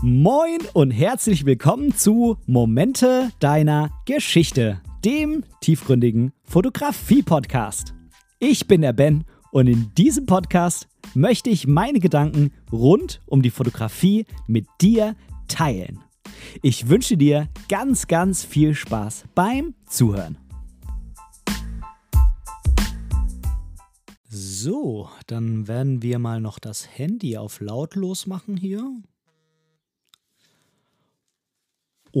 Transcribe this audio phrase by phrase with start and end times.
[0.00, 7.94] Moin und herzlich willkommen zu Momente deiner Geschichte, dem tiefgründigen Fotografie-Podcast.
[8.38, 13.50] Ich bin der Ben und in diesem Podcast möchte ich meine Gedanken rund um die
[13.50, 15.16] Fotografie mit dir
[15.48, 15.98] teilen.
[16.62, 20.38] Ich wünsche dir ganz, ganz viel Spaß beim Zuhören.
[24.28, 28.92] So, dann werden wir mal noch das Handy auf lautlos machen hier.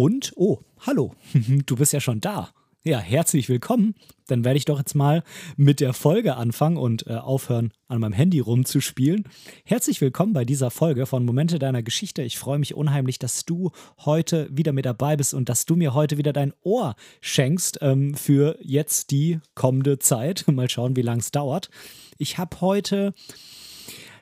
[0.00, 1.12] Und, oh, hallo,
[1.66, 2.50] du bist ja schon da.
[2.84, 3.96] Ja, herzlich willkommen.
[4.28, 5.24] Dann werde ich doch jetzt mal
[5.56, 9.24] mit der Folge anfangen und äh, aufhören, an meinem Handy rumzuspielen.
[9.64, 12.22] Herzlich willkommen bei dieser Folge von Momente deiner Geschichte.
[12.22, 13.72] Ich freue mich unheimlich, dass du
[14.04, 18.14] heute wieder mit dabei bist und dass du mir heute wieder dein Ohr schenkst ähm,
[18.14, 20.44] für jetzt die kommende Zeit.
[20.52, 21.70] Mal schauen, wie lange es dauert.
[22.18, 23.14] Ich habe heute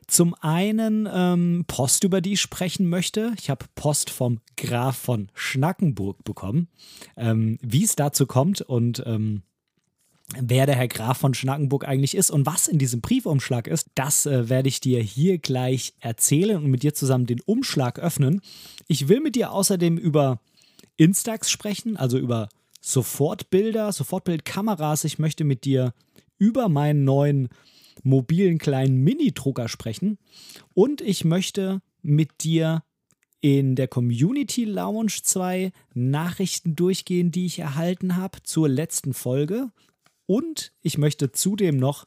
[0.06, 3.32] zum einen ähm, Post, über die ich sprechen möchte.
[3.38, 6.68] Ich habe Post vom Graf von Schnackenburg bekommen.
[7.16, 9.42] Ähm, wie es dazu kommt und ähm,
[10.40, 14.26] wer der Herr Graf von Schnackenburg eigentlich ist und was in diesem Briefumschlag ist, das
[14.26, 18.40] äh, werde ich dir hier gleich erzählen und mit dir zusammen den Umschlag öffnen.
[18.88, 20.40] Ich will mit dir außerdem über
[20.96, 22.48] Instax sprechen, also über
[22.80, 25.04] Sofortbilder, Sofortbildkameras.
[25.04, 25.92] Ich möchte mit dir
[26.38, 27.48] über meinen neuen
[28.02, 30.18] mobilen kleinen Mini-Drucker sprechen.
[30.74, 32.82] Und ich möchte mit dir
[33.40, 39.70] in der Community Lounge zwei Nachrichten durchgehen, die ich erhalten habe zur letzten Folge.
[40.26, 42.06] Und ich möchte zudem noch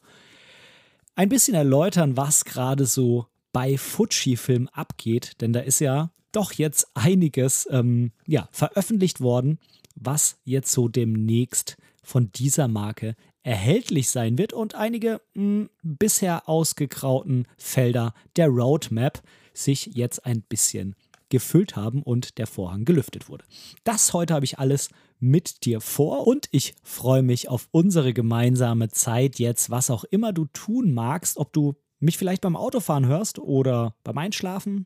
[1.16, 6.88] ein bisschen erläutern, was gerade so bei Fujifilm abgeht, denn da ist ja doch jetzt
[6.94, 9.60] einiges ähm, ja, veröffentlicht worden,
[9.96, 13.16] was jetzt so demnächst von dieser Marke
[13.50, 20.44] erhältlich sein wird und einige mh, hm, bisher ausgegrauten Felder der Roadmap sich jetzt ein
[20.44, 20.96] bisschen
[21.30, 23.46] gefüllt haben und der Vorhang gelüftet wurde.
[23.84, 24.90] Das heute habe ich alles
[25.20, 30.32] mit dir vor und ich freue mich auf unsere gemeinsame Zeit jetzt, was auch immer
[30.32, 34.86] du tun magst, ob du mich vielleicht beim Autofahren hörst oder beim Einschlafen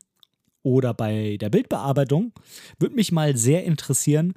[0.62, 2.32] oder bei der Bildbearbeitung,
[2.78, 4.32] würde mich mal sehr interessieren,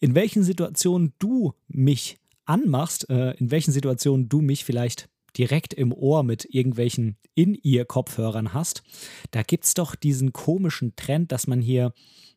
[0.00, 2.16] in welchen Situationen du mich
[2.48, 8.82] anmachst, äh, in welchen Situationen du mich vielleicht direkt im Ohr mit irgendwelchen In-Ear-Kopfhörern hast.
[9.30, 11.92] Da gibt es doch diesen komischen Trend, dass man hier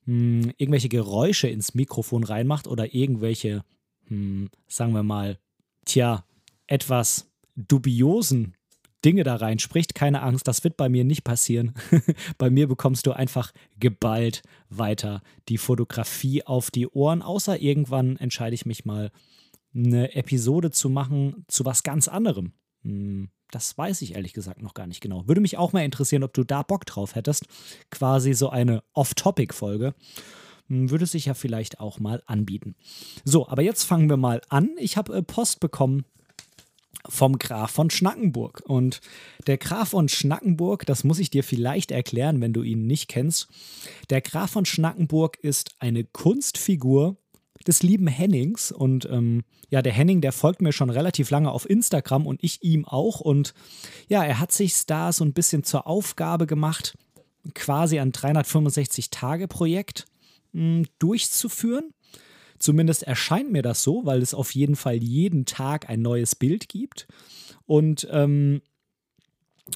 [0.05, 3.63] mh, hm, irgendwelche Geräusche ins Mikrofon reinmacht oder irgendwelche,
[4.07, 5.39] mh, hm, sagen wir mal,
[5.85, 6.25] tja,
[6.67, 8.55] etwas dubiosen
[9.03, 9.95] Dinge da reinspricht.
[9.95, 11.73] Keine Angst, das wird bei mir nicht passieren.
[12.37, 18.53] bei mir bekommst du einfach geballt weiter die Fotografie auf die Ohren, außer irgendwann entscheide
[18.53, 19.11] ich mich mal
[19.73, 22.53] eine Episode zu machen zu was ganz anderem.
[22.83, 25.27] Hm, das weiß ich ehrlich gesagt noch gar nicht genau.
[25.27, 27.45] Würde mich auch mal interessieren, ob du da Bock drauf hättest.
[27.89, 29.93] Quasi so eine Off-Topic-Folge.
[30.67, 32.75] Hm, würde sich ja vielleicht auch mal anbieten.
[33.25, 34.71] So, aber jetzt fangen wir mal an.
[34.77, 36.05] Ich habe äh, Post bekommen
[37.07, 38.63] vom Graf von Schnackenburg.
[38.65, 39.01] Und
[39.47, 43.47] der Graf von Schnackenburg, das muss ich dir vielleicht erklären, wenn du ihn nicht kennst.
[44.09, 47.17] Der Graf von Schnackenburg ist eine Kunstfigur
[47.67, 48.71] des lieben Hennings.
[48.71, 52.63] Und ähm, ja, der Henning, der folgt mir schon relativ lange auf Instagram und ich
[52.63, 53.19] ihm auch.
[53.19, 53.53] Und
[54.07, 56.97] ja, er hat sich da so ein bisschen zur Aufgabe gemacht,
[57.55, 60.05] quasi ein 365-Tage-Projekt
[60.53, 61.91] hm, durchzuführen.
[62.59, 66.69] Zumindest erscheint mir das so, weil es auf jeden Fall jeden Tag ein neues Bild
[66.69, 67.07] gibt.
[67.65, 68.61] Und ähm,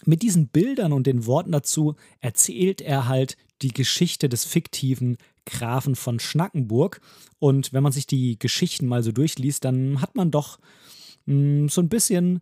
[0.03, 5.95] mit diesen Bildern und den Worten dazu erzählt er halt die Geschichte des fiktiven Grafen
[5.95, 7.01] von Schnackenburg.
[7.39, 10.59] Und wenn man sich die Geschichten mal so durchliest, dann hat man doch
[11.25, 12.41] mh, hm, so ein bisschen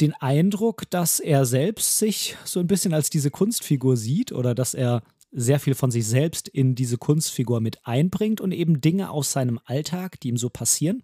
[0.00, 4.74] den Eindruck, dass er selbst sich so ein bisschen als diese Kunstfigur sieht oder dass
[4.74, 9.32] er sehr viel von sich selbst in diese Kunstfigur mit einbringt und eben Dinge aus
[9.32, 11.02] seinem Alltag, die ihm so passieren,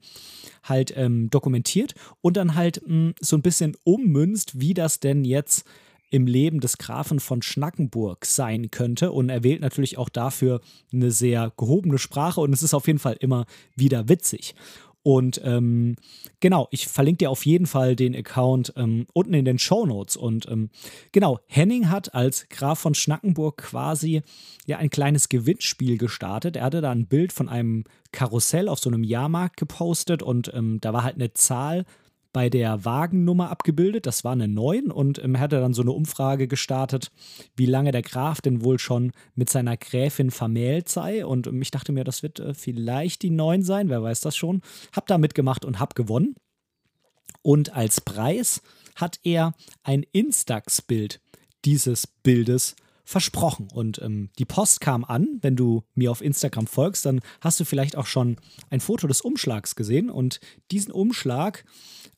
[0.62, 5.24] halt ähm, dokumentiert und dann halt mh, hm, so ein bisschen ummünzt, wie das denn
[5.24, 5.64] jetzt
[6.10, 9.12] im Leben des Grafen von Schnackenburg sein könnte.
[9.12, 10.60] Und er wählt natürlich auch dafür
[10.92, 14.54] eine sehr gehobene Sprache und es ist auf jeden Fall immer wieder witzig.
[15.04, 15.96] Und ähm,
[16.40, 20.16] genau, ich verlinke dir auf jeden Fall den Account ähm, unten in den Show Notes.
[20.16, 20.70] Und ähm,
[21.12, 24.22] genau, Henning hat als Graf von Schnackenburg quasi
[24.64, 26.56] ja ein kleines Gewinnspiel gestartet.
[26.56, 30.78] Er hatte da ein Bild von einem Karussell auf so einem Jahrmarkt gepostet und ähm,
[30.80, 31.84] da war halt eine Zahl
[32.34, 34.06] bei der Wagennummer abgebildet.
[34.06, 37.10] Das war eine 9 und ähm, er hatte dann so eine Umfrage gestartet,
[37.56, 41.24] wie lange der Graf denn wohl schon mit seiner Gräfin vermählt sei.
[41.24, 44.36] Und ähm, ich dachte mir, das wird äh, vielleicht die 9 sein, wer weiß das
[44.36, 44.62] schon.
[44.92, 46.34] Hab da mitgemacht und hab gewonnen.
[47.40, 48.60] Und als Preis
[48.96, 49.54] hat er
[49.84, 51.20] ein Instax-Bild
[51.64, 53.68] dieses Bildes versprochen.
[53.72, 55.38] Und ähm, die Post kam an.
[55.40, 58.38] Wenn du mir auf Instagram folgst, dann hast du vielleicht auch schon
[58.70, 60.10] ein Foto des Umschlags gesehen.
[60.10, 60.40] Und
[60.70, 61.64] diesen Umschlag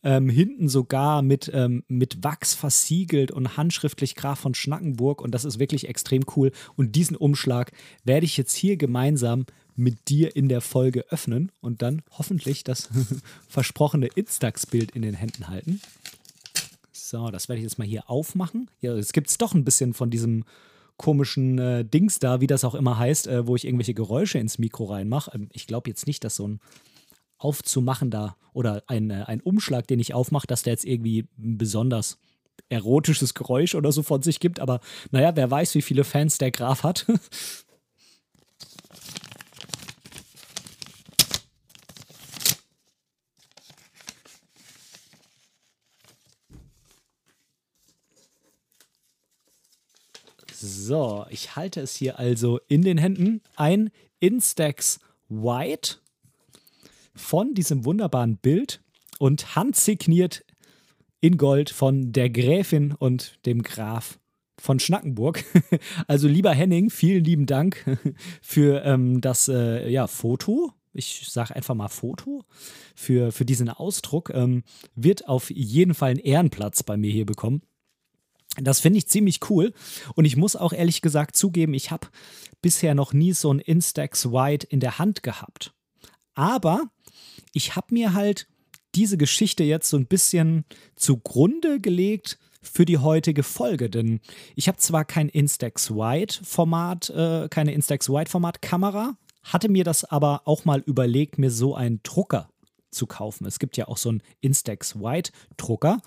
[0.03, 5.21] ähm, hinten sogar mit, ähm, mit Wachs versiegelt und handschriftlich Graf von Schnackenburg.
[5.21, 6.53] Und das ist wirklich extrem cool.
[6.77, 7.73] Und diesen Umschlag
[8.05, 9.47] werde ich jetzt hier gemeinsam
[9.77, 12.89] mit dir in der Folge öffnen und dann hoffentlich das
[13.49, 15.81] versprochene Instax-Bild in den Händen halten.
[16.93, 18.71] So, das werde ich jetzt mal hier aufmachen.
[18.81, 20.45] Ja, jetzt gibt es doch ein bisschen von diesem
[20.97, 24.59] komischen äh, Dings da, wie das auch immer heißt, äh, wo ich irgendwelche Geräusche ins
[24.59, 25.31] Mikro reinmache.
[25.35, 26.61] Ähm, ich glaube jetzt nicht, dass so ein
[27.39, 32.19] aufzumachender oder ein, äh, ein Umschlag, den ich aufmache, dass der jetzt irgendwie besonders
[32.69, 34.61] erotisches Geräusch oder so von sich gibt.
[34.61, 34.81] Aber
[35.11, 37.07] naja, wer weiß, wie viele Fans der Graf hat.
[50.59, 53.43] So, ich halte es hier also in den Händen.
[53.57, 53.91] Ein
[54.21, 55.97] Instax White
[57.17, 58.83] von diesem wunderbaren Bild
[59.19, 60.45] und handsigniert
[61.21, 64.19] in Gold von der Gräfin und dem Graf
[64.59, 65.45] von Schnackenburg.
[66.07, 67.85] Also lieber Henning, vielen lieben Dank
[68.43, 70.73] für ähm, das äh, ja, Foto.
[70.93, 72.45] Ich sage einfach mal Foto
[72.95, 74.31] für, für diesen Ausdruck.
[74.33, 74.63] Ähm,
[74.95, 77.63] wird auf jeden Fall einen Ehrenplatz bei mir hier bekommen.
[78.59, 79.73] Das finde ich ziemlich cool.
[80.15, 82.09] Und ich muss auch ehrlich gesagt zugeben, ich habe
[82.63, 85.75] bisher noch nie so ein Instax White in der Hand gehabt.
[86.35, 86.85] Aber
[87.53, 88.47] ich habe mir halt
[88.95, 90.65] diese Geschichte jetzt so ein bisschen
[90.95, 94.21] zugrunde gelegt für die heutige Folge, denn
[94.57, 99.85] ich habe zwar kein Instax White Format, äh, keine Instax White Format Kamera, hatte mir
[99.85, 102.49] das aber auch mal überlegt, mir so einen Drucker
[102.91, 103.47] zu kaufen.
[103.47, 106.01] Es gibt ja auch so einen Instax White Drucker.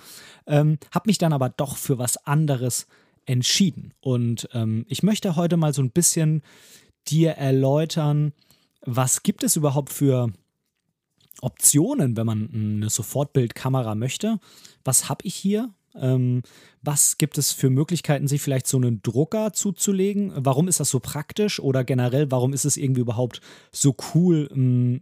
[0.47, 2.87] Ähm, habe mich dann aber doch für was anderes
[3.25, 3.93] entschieden.
[4.01, 6.41] Und ähm, ich möchte heute mal so ein bisschen
[7.07, 8.33] dir erläutern,
[8.81, 10.33] was gibt es überhaupt für
[11.41, 14.39] Optionen, wenn man eine Sofortbildkamera möchte.
[14.83, 15.73] Was habe ich hier?
[15.95, 16.43] Ähm,
[16.81, 20.31] was gibt es für Möglichkeiten, sich vielleicht so einen Drucker zuzulegen?
[20.35, 21.59] Warum ist das so praktisch?
[21.59, 23.41] Oder generell, warum ist es irgendwie überhaupt
[23.71, 25.01] so cool, ähm,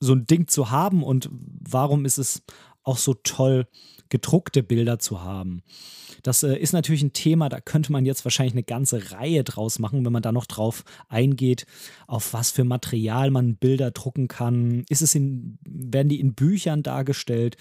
[0.00, 2.42] so ein Ding zu haben und warum ist es
[2.82, 3.66] auch so toll,
[4.14, 5.64] gedruckte Bilder zu haben.
[6.22, 9.80] Das äh, ist natürlich ein Thema, da könnte man jetzt wahrscheinlich eine ganze Reihe draus
[9.80, 11.66] machen, wenn man da noch drauf eingeht,
[12.06, 14.84] auf was für Material man Bilder drucken kann.
[14.88, 17.56] Ist es in, werden die in Büchern dargestellt?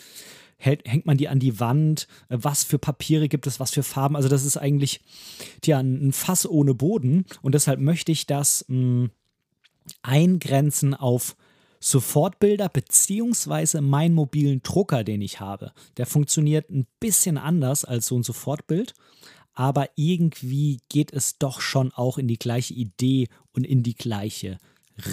[0.59, 2.07] Hängt man die an die Wand?
[2.29, 3.59] Äh, was für Papiere gibt es?
[3.59, 4.15] Was für Farben?
[4.15, 5.01] Also, das ist eigentlich
[5.65, 7.25] ja, ein Fass ohne Boden.
[7.41, 9.11] Und deshalb möchte ich das mh, hm,
[10.03, 11.35] eingrenzen auf
[11.83, 15.74] Sofortbilder beziehungsweise meinen mobilen Drucker, den ich habe.
[15.97, 18.94] Der funktioniert ein bisschen anders als so ein Sofortbild,
[19.53, 24.59] aber irgendwie geht es doch schon auch in die gleiche Idee und in die gleiche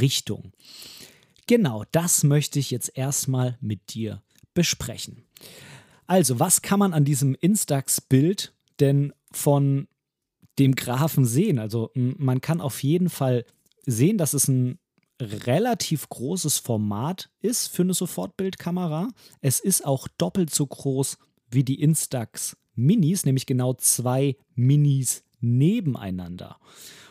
[0.01, 0.53] Richtung.
[1.49, 4.23] Genau, das möchte ich jetzt erstmal mit dir
[4.55, 5.25] besprechen.
[6.07, 9.89] Also, was kann man an diesem Instax-Bild denn von
[10.61, 11.59] dem Graphen sehen?
[11.59, 13.45] Also, man kann auf jeden Fall
[13.87, 14.79] sehen, dass es ein
[15.21, 19.09] relativ großes Format ist für eine Sofortbildkamera.
[19.41, 21.19] Es ist auch doppelt so groß
[21.51, 26.59] wie die Instax Minis, nämlich genau zwei Minis nebeneinander.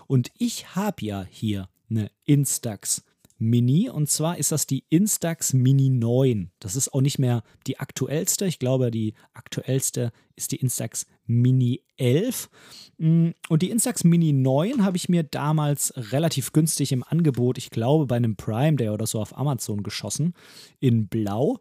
[0.08, 3.04] Und ich habe ja hier eine Instax
[3.42, 6.52] Mini und zwar ist das die Instax Mini 9.
[6.60, 8.46] Das ist auch nicht mehr die aktuellste.
[8.46, 12.50] Ich glaube, die aktuellste ist die Instax Mini 11.
[12.98, 17.70] Mm, und die Instax Mini 9 habe ich mir damals relativ günstig im Angebot, ich
[17.70, 20.34] glaube bei einem Prime Day oder so auf Amazon geschossen,
[20.80, 21.60] in Blau.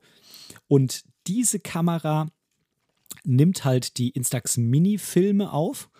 [0.68, 2.28] Und diese Kamera
[3.24, 5.90] nimmt halt die Instax Mini Filme auf.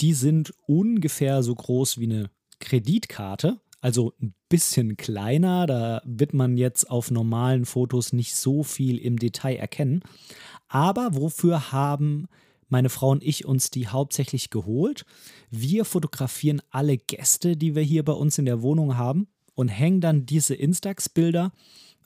[0.00, 5.66] Die sind ungefähr so groß wie eine Kreditkarte also ein bisschen kleiner.
[5.66, 10.02] Da wird man jetzt auf normalen Fotos nicht so viel im Detail erkennen.
[10.68, 12.28] Aber wofür haben
[12.68, 15.04] meine Frau und ich uns die hauptsächlich geholt?
[15.50, 20.00] Wir fotografieren alle Gäste, die wir hier bei uns in der Wohnung haben und hängen
[20.00, 21.52] dann diese Instax-Bilder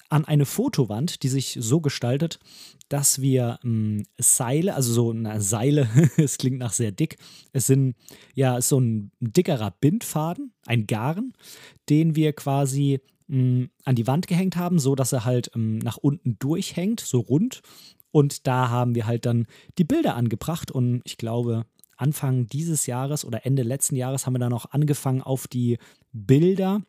[0.09, 2.39] an eine Fotowand, die sich so gestaltet,
[2.91, 5.89] dass wir ähm, Seile, also so eine Seile,
[6.19, 7.17] es klingt nach sehr dick,
[7.53, 7.97] es sind
[8.35, 11.33] ja so ein dickerer Bindfaden, ein Garn,
[11.89, 13.01] den wir quasi
[13.31, 17.21] ähm, an die Wand gehängt haben, so dass er halt ähm, nach unten durchhängt, so
[17.21, 17.63] rund.
[18.13, 19.47] Und da haben wir halt dann
[19.79, 21.65] die Bilder angebracht und ich glaube,
[21.97, 25.79] Anfang dieses Jahres oder Ende letzten Jahres haben wir dann auch angefangen auf die
[26.13, 26.83] Bilder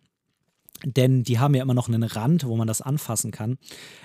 [0.85, 3.57] denn die haben ja immer noch einen Rand, wo man das anfassen kann,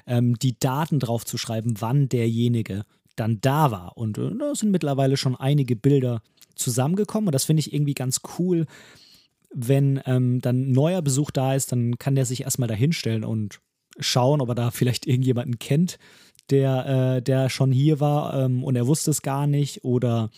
[0.07, 2.85] ähm, die Daten drauf zu schreiben, wann derjenige
[3.17, 3.97] dann da war.
[3.97, 6.23] Und äh, da sind mittlerweile schon einige Bilder
[6.55, 8.67] zusammengekommen und das finde ich irgendwie ganz cool.
[9.53, 13.61] Wenn ähm, dann neuer Besuch da ist, dann kann der sich erstmal da hinstellen und
[13.99, 15.99] schauen, ob er da vielleicht irgendjemanden kennt,
[16.51, 20.31] der, äh, der schon hier war ähm, und er wusste es gar nicht oder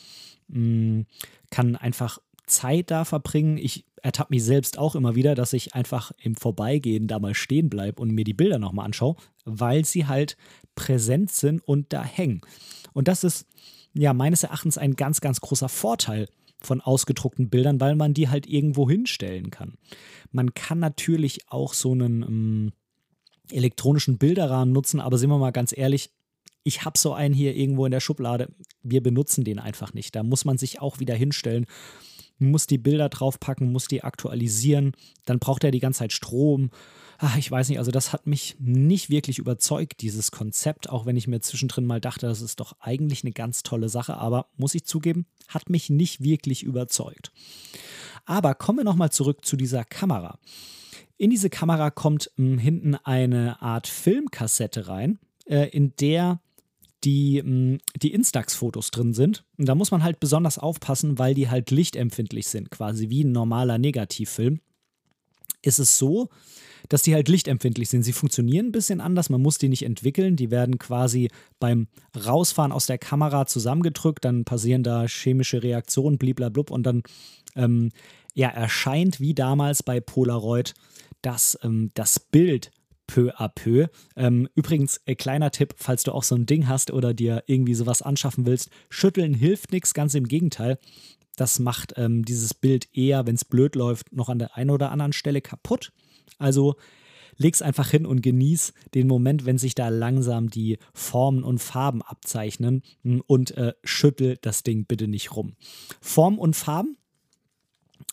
[0.49, 1.07] mh, mm,
[1.51, 3.59] kann einfach Zeit da verbringen.
[3.59, 7.71] Ich ertappe mich selbst auch immer wieder, dass ich einfach im Vorbeigehen da mal stehen
[7.71, 10.37] bleibe und mir die Bilder nochmal anschaue, weil sie halt
[10.75, 12.41] präsent sind und da hängen.
[12.93, 13.47] Und das ist
[13.95, 16.29] ja meines Erachtens ein ganz, ganz großer Vorteil
[16.61, 19.75] von ausgedruckten Bildern, weil man die halt irgendwo hinstellen kann.
[20.31, 22.73] Man kann natürlich auch so einen ähm,
[23.53, 26.11] elektronischen Bilderrahmen nutzen, aber sind wir mal ganz ehrlich,
[26.63, 28.49] ich habe so einen hier irgendwo in der Schublade.
[28.83, 30.15] Wir benutzen den einfach nicht.
[30.15, 31.67] Da muss man sich auch wieder hinstellen,
[32.39, 34.93] muss die Bilder draufpacken, muss die aktualisieren.
[35.25, 36.71] Dann braucht er die ganze Zeit Strom.
[37.19, 41.19] Ach, ich weiß nicht, also das hat mich nicht wirklich überzeugt, dieses Konzept, auch wenn
[41.19, 44.75] ich mir zwischendrin mal dachte, das ist doch eigentlich eine ganz tolle Sache, aber muss
[44.75, 47.31] ich zugeben, hat mich nicht wirklich überzeugt.
[48.25, 50.39] Aber kommen wir nochmal zurück zu dieser Kamera.
[51.21, 56.41] In diese Kamera kommt m, hm, hinten eine Art Filmkassette rein, äh, in der
[57.05, 59.45] die, hm, die Instax-Fotos drin sind.
[59.59, 63.33] Und da muss man halt besonders aufpassen, weil die halt lichtempfindlich sind, quasi wie ein
[63.33, 64.61] normaler Negativfilm.
[65.61, 66.31] Ist es so,
[66.89, 68.03] dass die halt lichtempfindlich sind.
[68.03, 70.37] Sie funktionieren ein bisschen anders, man muss die nicht entwickeln.
[70.37, 76.71] Die werden quasi beim Rausfahren aus der Kamera zusammengedrückt, dann passieren da chemische Reaktionen, bliblablub,
[76.71, 77.03] und dann
[77.57, 77.91] ähm,
[78.33, 80.73] ja, erscheint wie damals bei Polaroid
[81.23, 82.71] dass ähm, das Bild
[83.07, 83.89] peu à peu.
[84.17, 87.75] Ähm, übrigens, äh, kleiner Tipp, falls du auch so ein Ding hast oder dir irgendwie
[87.75, 90.79] sowas anschaffen willst, schütteln hilft nichts, ganz im Gegenteil.
[91.37, 94.93] Das macht ähm, dieses Bild eher, wenn es blöd läuft, noch an der einen oder
[94.93, 95.93] anderen Stelle kaputt.
[96.39, 96.77] Also
[97.37, 102.03] leg's einfach hin und genieß den Moment, wenn sich da langsam die Formen und Farben
[102.03, 102.83] abzeichnen
[103.27, 105.57] und äh, schüttel das Ding bitte nicht rum.
[106.01, 106.97] Formen und Farben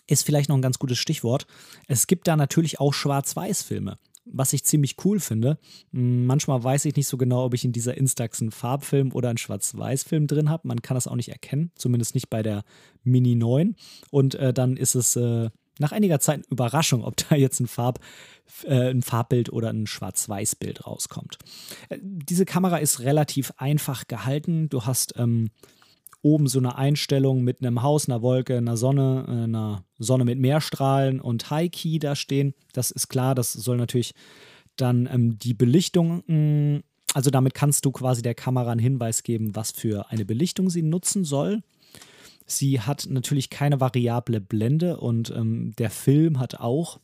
[0.08, 1.46] ist vielleicht noch ein ganz gutes Stichwort.
[1.88, 5.58] Es gibt da natürlich auch Schwarz-Weiß-Filme, was ich ziemlich cool finde.
[5.94, 9.30] Hm, manchmal weiß ich nicht so genau, ob ich in dieser Instax einen Farbfilm oder
[9.30, 10.68] einen Schwarz-Weiß-Film drin habe.
[10.68, 12.64] Man kann das auch nicht erkennen, zumindest nicht bei der
[13.04, 13.76] Mini 9.
[14.10, 15.50] Und äh, dann ist es äh,
[15.80, 18.00] nach einiger Zeit eine Überraschung, ob da jetzt ein, Farb,
[18.64, 21.38] äh, ein Farbbild oder ein Schwarz-Weiß-Bild rauskommt.
[21.90, 24.70] Äh, diese Kamera ist relativ einfach gehalten.
[24.70, 25.50] Du hast ähm,
[26.28, 30.38] oben so eine Einstellung mit einem Haus, einer Wolke, einer Sonne, äh, einer Sonne mit
[30.40, 32.54] Mehrstrahlen und High Key da stehen.
[32.74, 34.14] Das ist klar, das soll natürlich
[34.76, 39.56] dann ähm, die Belichtung, mm, also damit kannst du quasi der Kamera einen Hinweis geben,
[39.56, 41.64] was für eine Belichtung sie nutzen soll.
[42.46, 47.00] Sie hat natürlich keine variable Blende und ähm, der Film hat auch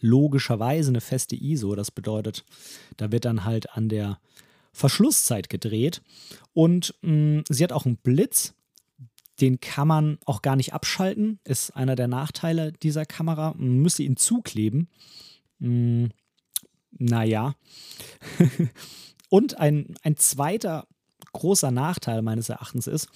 [0.00, 1.74] logischerweise eine feste ISO.
[1.76, 2.44] Das bedeutet,
[2.96, 4.18] da wird dann halt an der
[4.72, 6.02] Verschlusszeit gedreht.
[6.52, 8.54] Und mh, mm, sie hat auch einen Blitz.
[9.40, 11.38] Den kann man auch gar nicht abschalten.
[11.44, 13.54] Ist einer der Nachteile dieser Kamera.
[13.56, 14.88] Man müsste ihn zukleben.
[15.58, 15.68] Mh,
[16.06, 16.08] mm,
[16.98, 17.54] naja.
[19.28, 20.86] Und ein, ein zweiter
[21.32, 23.08] großer Nachteil meines Erachtens ist,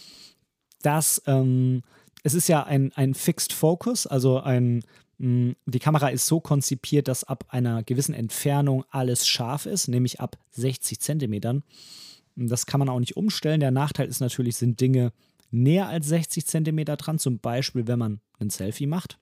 [0.82, 1.82] dass ähm,
[2.22, 4.84] es ist ja ein, ein Fixed Focus, also ein
[5.24, 10.36] die Kamera ist so konzipiert, dass ab einer gewissen Entfernung alles scharf ist, nämlich ab
[10.50, 11.62] 60 Zentimetern.
[12.34, 13.60] Das kann man auch nicht umstellen.
[13.60, 15.12] Der Nachteil ist natürlich, sind Dinge
[15.52, 19.20] näher als 60 Zentimeter dran, zum Beispiel wenn man ein Selfie macht.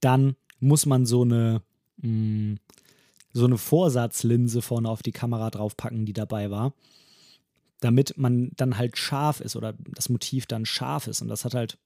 [0.00, 1.62] Dann muss man so eine,
[2.02, 2.56] mm,
[3.32, 6.74] so eine Vorsatzlinse vorne auf die Kamera draufpacken, die dabei war,
[7.80, 11.22] damit man dann halt scharf ist oder das Motiv dann scharf ist.
[11.22, 11.78] Und das hat halt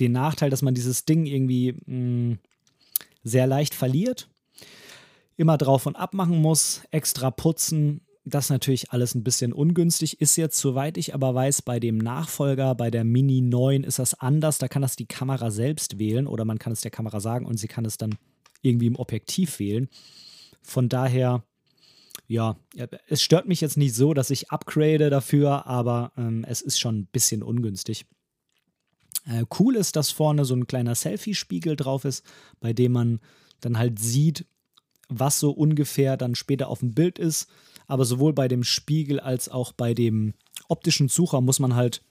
[0.00, 2.38] den Nachteil, dass man dieses Ding irgendwie mh, mm,
[3.24, 4.28] sehr leicht verliert,
[5.36, 8.00] immer drauf und ab machen muss, extra putzen.
[8.24, 12.74] Das natürlich alles ein bisschen ungünstig ist jetzt, soweit ich aber weiß, bei dem Nachfolger,
[12.74, 14.58] bei der Mini 9 ist das anders.
[14.58, 17.56] Da kann das die Kamera selbst wählen oder man kann es der Kamera sagen und
[17.58, 18.16] sie kann es dann
[18.60, 19.88] irgendwie im Objektiv wählen.
[20.60, 21.44] Von daher,
[22.26, 22.56] ja,
[23.06, 26.98] es stört mich jetzt nicht so, dass ich upgrade dafür, aber ähm, es ist schon
[26.98, 28.04] ein bisschen ungünstig.
[29.28, 32.24] Äh, cool ist, dass vorne so ein kleiner Selfie-Spiegel drauf ist,
[32.60, 33.20] bei dem man
[33.60, 34.46] dann halt sieht,
[35.08, 37.48] was so ungefähr dann später auf dem Bild ist.
[37.86, 40.34] Aber sowohl bei dem Spiegel als auch bei dem
[40.68, 42.02] optischen Sucher muss man halt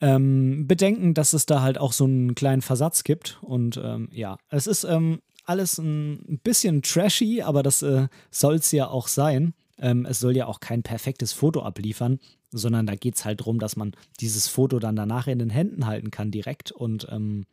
[0.00, 3.38] ähm, bedenken, dass es da halt auch so einen kleinen Versatz gibt.
[3.42, 8.72] Und ähm, ja, es ist ähm, alles ein bisschen trashy, aber das äh, soll es
[8.72, 9.54] ja auch sein.
[9.78, 12.18] Ähm, es soll ja auch kein perfektes Foto abliefern
[12.52, 15.86] sondern da geht es halt darum, dass man dieses Foto dann danach in den Händen
[15.86, 17.46] halten kann direkt und ähm,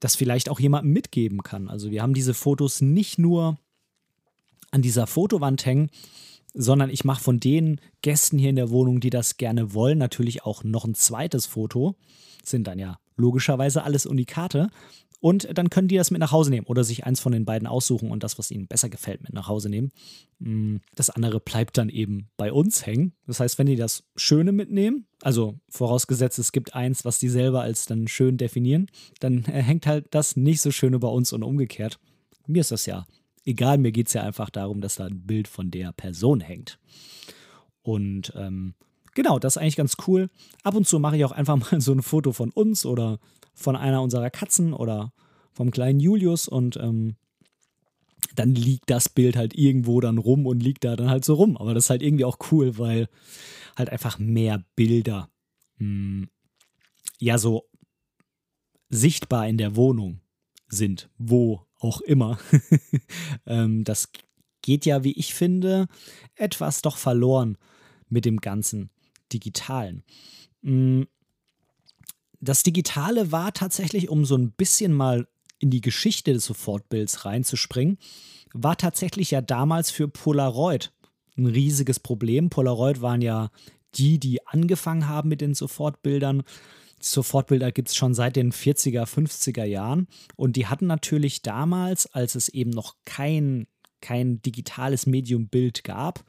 [0.00, 1.68] das vielleicht auch jemandem mitgeben kann.
[1.68, 3.58] Also wir haben diese Fotos nicht nur
[4.70, 5.90] an dieser Fotowand hängen,
[6.52, 10.44] sondern ich mache von den Gästen hier in der Wohnung, die das gerne wollen, natürlich
[10.44, 11.96] auch noch ein zweites Foto.
[12.40, 14.68] Das sind dann ja logischerweise alles Unikate.
[15.20, 17.66] Und dann können die das mit nach Hause nehmen oder sich eins von den beiden
[17.66, 19.90] aussuchen und das, was ihnen besser gefällt, mit nach Hause nehmen.
[20.38, 23.14] Mm, das andere bleibt dann eben bei uns hängen.
[23.26, 27.62] Das heißt, wenn die das Schöne mitnehmen, also vorausgesetzt, es gibt eins, was die selber
[27.62, 28.88] als dann schön definieren,
[29.20, 31.98] dann äh, hängt halt das nicht so Schöne bei uns und umgekehrt.
[32.46, 33.06] Mir ist das ja
[33.46, 36.78] egal, mir geht es ja einfach darum, dass da ein Bild von der Person hängt.
[37.82, 38.74] Und ähm,
[39.14, 40.28] genau, das ist eigentlich ganz cool.
[40.64, 43.18] Ab und zu mache ich auch einfach mal so ein Foto von uns oder
[43.56, 45.12] von einer unserer Katzen oder
[45.52, 47.16] vom kleinen Julius und ähm,
[48.34, 51.56] dann liegt das Bild halt irgendwo dann rum und liegt da dann halt so rum.
[51.56, 53.08] Aber das ist halt irgendwie auch cool, weil
[53.76, 55.30] halt einfach mehr Bilder
[55.78, 56.28] mh, hm,
[57.18, 57.64] ja so
[58.90, 60.20] sichtbar in der Wohnung
[60.68, 62.38] sind, wo auch immer.
[63.46, 64.10] ähm, das
[64.62, 65.86] geht ja, wie ich finde,
[66.34, 67.56] etwas doch verloren
[68.08, 68.90] mit dem ganzen
[69.32, 70.04] Digitalen.
[70.62, 71.06] Mh, hm,
[72.48, 77.98] das Digitale war tatsächlich, um so ein bisschen mal in die Geschichte des Sofortbilds reinzuspringen,
[78.52, 80.92] war tatsächlich ja damals für Polaroid
[81.36, 82.50] ein riesiges Problem.
[82.50, 83.50] Polaroid waren ja
[83.94, 86.42] die, die angefangen haben mit den Sofortbildern.
[87.00, 90.08] Sofortbilder gibt es schon seit den 40er, 50er Jahren.
[90.36, 93.66] Und die hatten natürlich damals, als es eben noch kein,
[94.00, 96.24] kein digitales Mediumbild gab,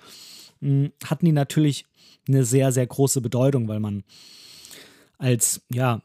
[0.62, 1.86] hm, hatten die natürlich
[2.27, 4.03] eine sehr, sehr große Bedeutung, weil man
[5.17, 6.01] als ja,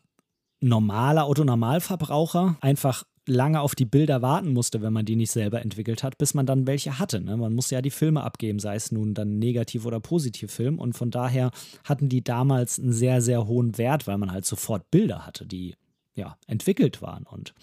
[0.63, 6.03] normaler Autonormalverbraucher einfach lange auf die Bilder warten musste, wenn man die nicht selber entwickelt
[6.03, 7.21] hat, bis man dann welche hatte.
[7.21, 7.37] Ne?
[7.37, 10.79] Man muss ja die Filme abgeben, sei es nun dann negativ oder positiv Film.
[10.79, 11.51] Und von daher
[11.85, 15.77] hatten die damals einen sehr, sehr hohen Wert, weil man halt sofort Bilder hatte, die
[16.15, 17.25] ja entwickelt waren.
[17.25, 17.55] Und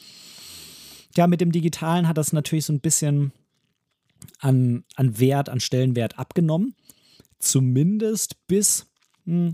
[1.15, 3.33] ja, mit dem Digitalen hat das natürlich so ein bisschen
[4.39, 6.75] an, an Wert, an Stellenwert abgenommen.
[7.39, 8.87] Zumindest bis,
[9.25, 9.51] hm,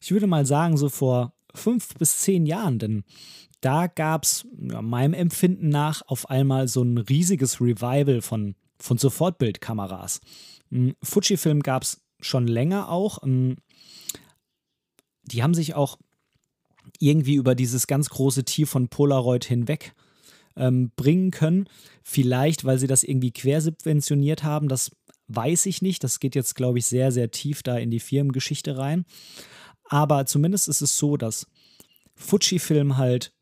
[0.00, 3.04] ich würde mal sagen, so vor fünf bis zehn Jahren, denn
[3.60, 10.20] da gab es meinem Empfinden nach auf einmal so ein riesiges Revival von, von Sofortbildkameras.
[11.02, 13.18] Fujifilm gab es schon länger auch.
[15.24, 15.98] Die haben sich auch
[16.98, 19.94] irgendwie über dieses ganz große Tier von Polaroid hinweg
[20.56, 21.68] ähm, bringen können.
[22.02, 24.90] Vielleicht, weil sie das irgendwie quersubventioniert haben, das
[25.28, 26.04] weiß ich nicht.
[26.04, 29.04] Das geht jetzt, glaube ich, sehr, sehr tief da in die Firmengeschichte rein.
[29.88, 31.46] Aber zumindest ist es so, dass
[32.16, 33.32] Fujifilm halt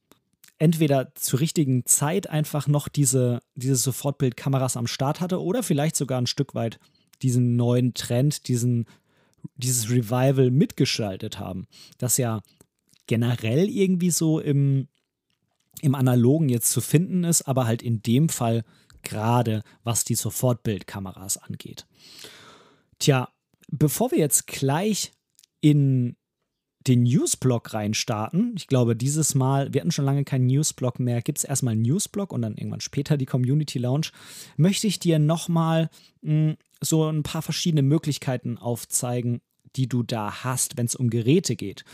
[0.58, 6.20] entweder zur richtigen Zeit einfach noch diese, diese Sofortbildkameras am Start hatte oder vielleicht sogar
[6.20, 6.78] ein Stück weit
[7.22, 8.86] diesen neuen Trend, diesen,
[9.56, 11.66] dieses Revival mitgestaltet haben.
[11.98, 12.42] Das ja
[13.06, 14.88] generell irgendwie so im,
[15.80, 18.64] im Analogen jetzt zu finden ist, aber halt in dem Fall
[19.02, 21.86] gerade was die Sofortbildkameras angeht.
[22.98, 23.28] Tja,
[23.68, 25.12] bevor wir jetzt gleich
[25.60, 26.16] in
[26.86, 28.52] den Newsblog reinstarten.
[28.56, 31.82] Ich glaube, dieses Mal, wir hatten schon lange keinen Newsblog mehr, gibt es erstmal einen
[31.82, 34.08] Newsblog und dann irgendwann später die Community Lounge.
[34.56, 35.88] Möchte ich dir nochmal
[36.22, 39.40] hm, so ein paar verschiedene Möglichkeiten aufzeigen,
[39.76, 41.84] die du da hast, wenn es um Geräte geht.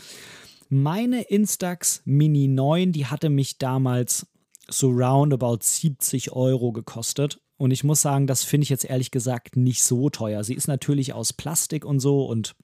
[0.69, 4.27] Meine Instax Mini 9, die hatte mich damals
[4.67, 7.41] so roundabout 70 Euro gekostet.
[7.57, 10.43] Und ich muss sagen, das finde ich jetzt ehrlich gesagt nicht so teuer.
[10.43, 12.55] Sie ist natürlich aus Plastik und so und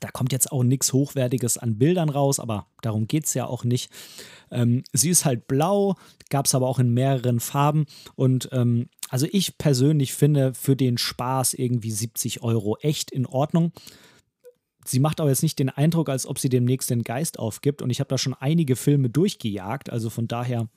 [0.00, 3.64] da kommt jetzt auch nichts Hochwertiges an Bildern raus, aber darum geht es ja auch
[3.64, 3.90] nicht.
[4.50, 5.96] Ähm, sie ist halt blau,
[6.30, 7.86] gab es aber auch in mehreren Farben.
[8.14, 13.72] Und ähm, also ich persönlich finde für den Spaß irgendwie 70 Euro echt in Ordnung.
[14.84, 17.82] Sie macht aber jetzt nicht den Eindruck, als ob sie demnächst den Geist aufgibt.
[17.82, 19.90] Und ich habe da schon einige Filme durchgejagt.
[19.90, 20.68] Also von daher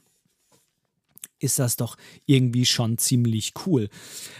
[1.39, 3.89] ist das doch irgendwie schon ziemlich cool.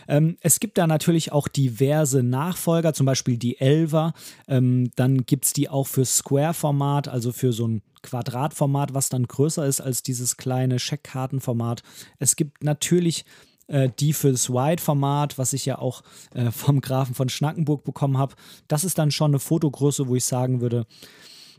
[0.07, 4.13] Ähm, es gibt da natürlich auch diverse Nachfolger, zum Beispiel die Elver.
[4.47, 9.27] Ähm, dann gibt es die auch für Square-Format, also für so ein Quadratformat, was dann
[9.27, 11.81] größer ist als dieses kleine Scheckkartenformat.
[12.19, 13.25] Es gibt natürlich
[13.67, 18.35] äh, die fürs Wide-Format, was ich ja auch äh, vom Grafen von Schnackenburg bekommen habe.
[18.67, 20.85] Das ist dann schon eine Fotogröße, wo ich sagen würde,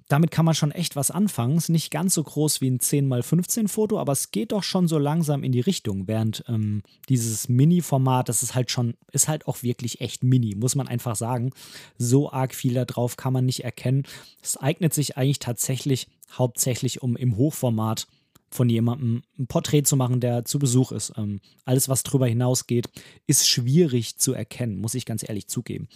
[0.09, 1.57] damit kann man schon echt was anfangen.
[1.57, 4.99] Ist nicht ganz so groß wie ein 10x15 Foto, aber es geht doch schon so
[4.99, 6.07] langsam in die Richtung.
[6.07, 10.77] Während ähm, dieses Mini-Format, das ist halt schon, ist halt auch wirklich echt mini, muss
[10.77, 11.51] man einfach sagen.
[11.99, 14.05] So arg viel da drauf kann man nicht erkennen.
[14.43, 18.07] Es eignet sich eigentlich tatsächlich hauptsächlich, um im Hochformat
[18.51, 21.13] von jemandem ein Porträt zu machen, der zu Besuch ist.
[21.17, 22.89] Ähm, alles, was drüber hinausgeht,
[23.27, 25.89] ist schwierig zu erkennen, muss ich ganz ehrlich zugeben.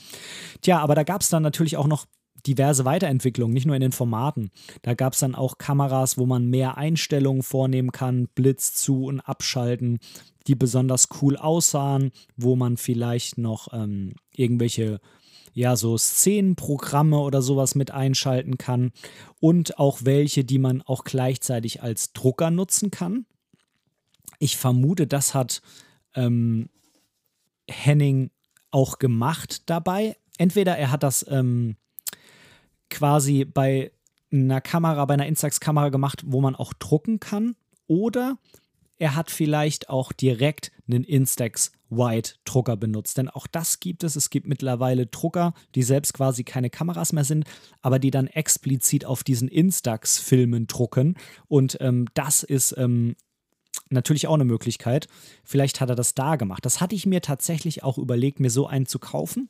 [0.62, 2.06] Tja, aber da gab es dann natürlich auch noch
[2.46, 4.50] diverse Weiterentwicklungen, nicht nur in den Formaten.
[4.82, 9.20] Da gab es dann auch Kameras, wo man mehr Einstellungen vornehmen kann, Blitz zu und
[9.20, 9.98] abschalten,
[10.46, 15.00] die besonders cool aussahen, wo man vielleicht noch ähm, irgendwelche
[15.52, 18.92] ja, so Szenenprogramme oder sowas mit einschalten kann
[19.40, 23.26] und auch welche, die man auch gleichzeitig als Drucker nutzen kann.
[24.38, 25.60] Ich vermute, das hat
[26.14, 26.68] ähm,
[27.68, 28.30] Henning
[28.70, 30.16] auch gemacht dabei.
[30.38, 31.76] Entweder er hat das ähm,
[32.90, 33.92] quasi bei
[34.32, 38.38] einer Kamera, bei einer Instax-Kamera gemacht, wo man auch drucken kann, oder
[39.00, 43.18] er hat vielleicht auch direkt einen Instax White Drucker benutzt.
[43.18, 44.14] Denn auch das gibt es.
[44.14, 47.46] Es gibt mittlerweile Drucker, die selbst quasi keine Kameras mehr sind,
[47.82, 51.16] aber die dann explizit auf diesen Instax-Filmen drucken.
[51.48, 53.16] Und ähm, das ist ähm,
[53.88, 55.08] natürlich auch eine Möglichkeit.
[55.44, 56.64] Vielleicht hat er das da gemacht.
[56.64, 59.48] Das hatte ich mir tatsächlich auch überlegt, mir so einen zu kaufen.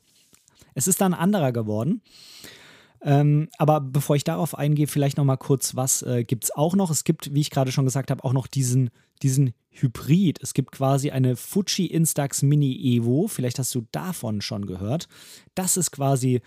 [0.73, 2.01] Es ist dann ein anderer geworden.
[3.03, 6.75] Ähm, aber bevor ich darauf eingehe, vielleicht noch mal kurz, was äh, gibt es auch
[6.75, 6.91] noch?
[6.91, 8.91] Es gibt, wie ich gerade schon gesagt habe, auch noch diesen,
[9.23, 10.39] diesen Hybrid.
[10.41, 13.27] Es gibt quasi eine Fuji Instax Mini Evo.
[13.27, 15.07] Vielleicht hast du davon schon gehört.
[15.55, 16.41] Das ist quasi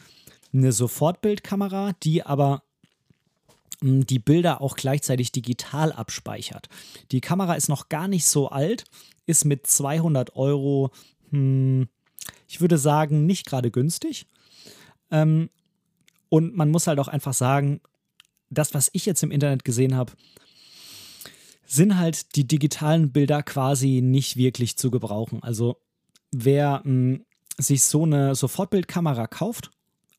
[0.52, 2.62] eine Sofortbildkamera, die aber
[3.80, 6.68] hm, die Bilder auch gleichzeitig digital abspeichert.
[7.10, 8.84] Die Kamera ist noch gar nicht so alt,
[9.26, 10.90] ist mit 200 Euro,
[11.30, 11.88] hm,
[12.46, 14.26] ich würde sagen, nicht gerade günstig.
[15.10, 15.50] Ähm,
[16.34, 17.80] und man muss halt auch einfach sagen,
[18.50, 20.14] das, was ich jetzt im Internet gesehen habe,
[21.64, 25.44] sind halt die digitalen Bilder quasi nicht wirklich zu gebrauchen.
[25.44, 25.76] Also
[26.32, 27.24] wer mh, hm,
[27.56, 29.70] sich so eine Sofortbildkamera kauft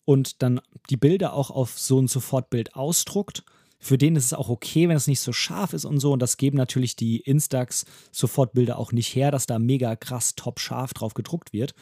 [0.05, 3.43] und dann die Bilder auch auf so ein Sofortbild ausdruckt,
[3.77, 6.13] für den ist es auch okay, wenn es nicht so scharf ist und so.
[6.13, 10.61] Und das geben natürlich die Instax Sofortbilder auch nicht her, dass da mega krass top
[10.61, 11.75] scharf drauf gedruckt wird.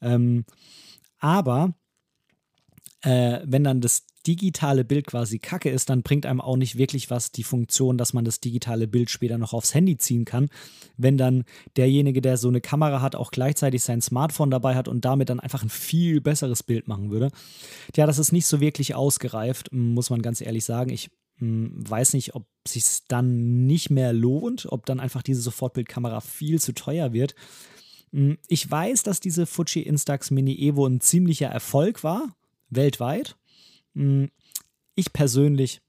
[0.00, 0.46] Ähm,
[1.18, 1.74] aber
[3.06, 7.08] äh, wenn dann das digitale Bild quasi kacke ist, dann bringt einem auch nicht wirklich
[7.08, 10.48] was die Funktion, dass man das digitale Bild später noch aufs Handy ziehen kann.
[10.96, 11.44] Wenn dann
[11.76, 15.38] derjenige, der so eine Kamera hat, auch gleichzeitig sein Smartphone dabei hat und damit dann
[15.38, 17.30] einfach ein viel besseres Bild machen würde.
[17.94, 20.90] Ja, das ist nicht so wirklich ausgereift, muss man ganz ehrlich sagen.
[20.90, 26.60] Ich weiß nicht, ob sich dann nicht mehr lohnt, ob dann einfach diese Sofortbildkamera viel
[26.60, 27.36] zu teuer wird.
[28.48, 32.34] Ich weiß, dass diese Fuji Instax Mini Evo ein ziemlicher Erfolg war
[32.70, 33.36] weltweit.
[33.94, 34.30] Hm,
[34.94, 35.80] ich persönlich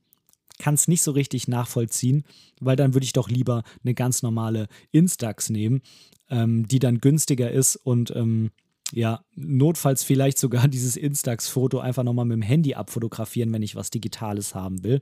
[0.59, 2.23] kann es nicht so richtig nachvollziehen,
[2.59, 5.81] weil dann würde ich doch lieber eine ganz normale Instax nehmen,
[6.29, 8.51] ähm, die dann günstiger ist und ähm,
[8.93, 13.89] ja, notfalls vielleicht sogar dieses Instax-Foto einfach nochmal mit dem Handy abfotografieren, wenn ich was
[13.89, 14.99] Digitales haben will.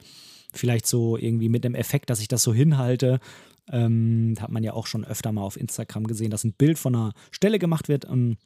[0.54, 3.20] Vielleicht so irgendwie mit dem Effekt, dass ich das so hinhalte.
[3.72, 6.96] Ähm, hat man ja auch schon öfter mal auf Instagram gesehen, dass ein Bild von
[6.96, 8.06] einer Stelle gemacht wird.
[8.06, 8.38] Ähm,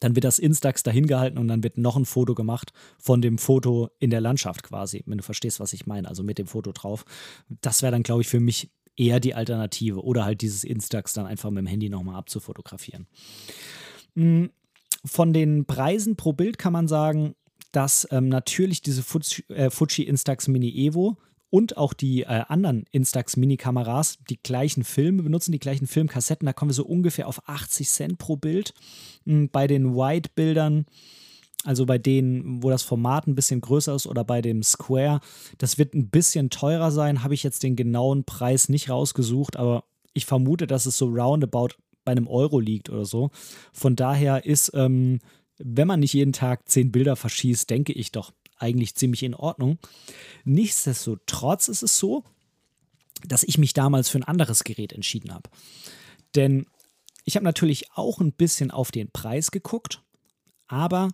[0.00, 3.38] dann wird das Instax dahin gehalten und dann wird noch ein Foto gemacht von dem
[3.38, 6.72] Foto in der Landschaft quasi, wenn du verstehst, was ich meine, also mit dem Foto
[6.72, 7.04] drauf.
[7.48, 11.26] Das wäre dann, glaube ich, für mich eher die Alternative oder halt dieses Instax dann
[11.26, 13.06] einfach mit dem Handy nochmal abzufotografieren.
[14.14, 14.50] Hm,
[15.04, 17.34] von den Preisen pro Bild kann man sagen,
[17.72, 21.18] dass ähm, natürlich diese Fuji, äh, Fuji Instax Mini Evo
[21.50, 26.46] und auch die äh, anderen Instax Mini-Kameras die gleichen Filme, benutzen die gleichen Filmkassetten.
[26.46, 28.74] Da kommen wir so ungefähr auf 80 Cent pro Bild.
[29.24, 30.86] Hm, bei den Wide-Bildern,
[31.64, 35.20] also bei denen, wo das Format ein bisschen größer ist oder bei dem Square,
[35.58, 37.22] das wird ein bisschen teurer sein.
[37.22, 41.74] Habe ich jetzt den genauen Preis nicht rausgesucht, aber ich vermute, dass es so roundabout
[42.04, 43.30] bei einem Euro liegt oder so.
[43.72, 45.18] Von daher ist, ähm,
[45.58, 49.78] wenn man nicht jeden Tag zehn Bilder verschießt, denke ich doch, eigentlich ziemlich in Ordnung.
[50.44, 52.24] Nichtsdestotrotz ist es so,
[53.26, 55.48] dass ich mich damals für ein anderes Gerät entschieden habe.
[56.34, 56.66] Denn
[57.24, 60.02] ich habe natürlich auch ein bisschen auf den Preis geguckt,
[60.68, 61.10] aber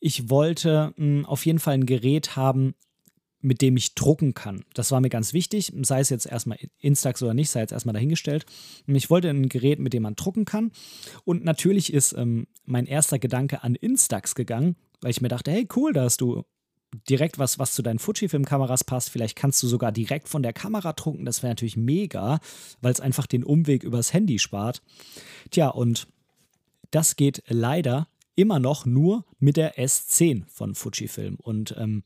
[0.00, 2.74] ich wollte mh, hm, auf jeden Fall ein Gerät haben,
[3.42, 4.64] mit dem ich drucken kann.
[4.72, 7.92] Das war mir ganz wichtig, sei es jetzt erstmal Instax oder nicht, sei jetzt erstmal
[7.92, 8.46] dahingestellt.
[8.86, 10.70] Ich wollte ein Gerät, mit dem man drucken kann.
[11.24, 15.68] Und natürlich ist ähm, mein erster Gedanke an Instax gegangen, weil ich mir dachte, hey
[15.74, 16.44] cool, da hast du
[17.08, 19.10] direkt was, was zu deinen Fujifilm-Kameras passt.
[19.10, 21.24] Vielleicht kannst du sogar direkt von der Kamera drucken.
[21.24, 22.40] Das wäre natürlich mega,
[22.80, 24.82] weil es einfach den Umweg übers Handy spart.
[25.50, 26.06] Tja, und
[26.90, 31.36] das geht leider immer noch nur mit der S10 von Fujifilm.
[31.36, 32.02] Und ähm,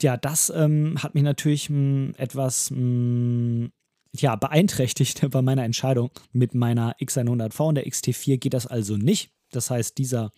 [0.00, 3.72] ja, das ähm, hat mich natürlich mh, hm, etwas mh, hm,
[4.14, 6.10] ja, beeinträchtigt bei meiner Entscheidung.
[6.32, 9.30] Mit meiner X100V und der XT4 geht das also nicht.
[9.50, 10.32] Das heißt, dieser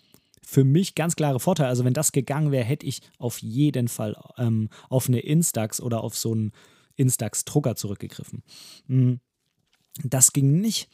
[0.44, 1.68] für mich ganz klare Vorteile.
[1.68, 6.03] Also wenn das gegangen wäre, hätte ich auf jeden Fall ähm, auf eine Instax oder
[6.03, 6.53] auf so einen
[6.96, 8.42] Instax-Drucker zurückgegriffen.
[8.88, 9.20] Hm,
[10.05, 10.88] das ging nicht.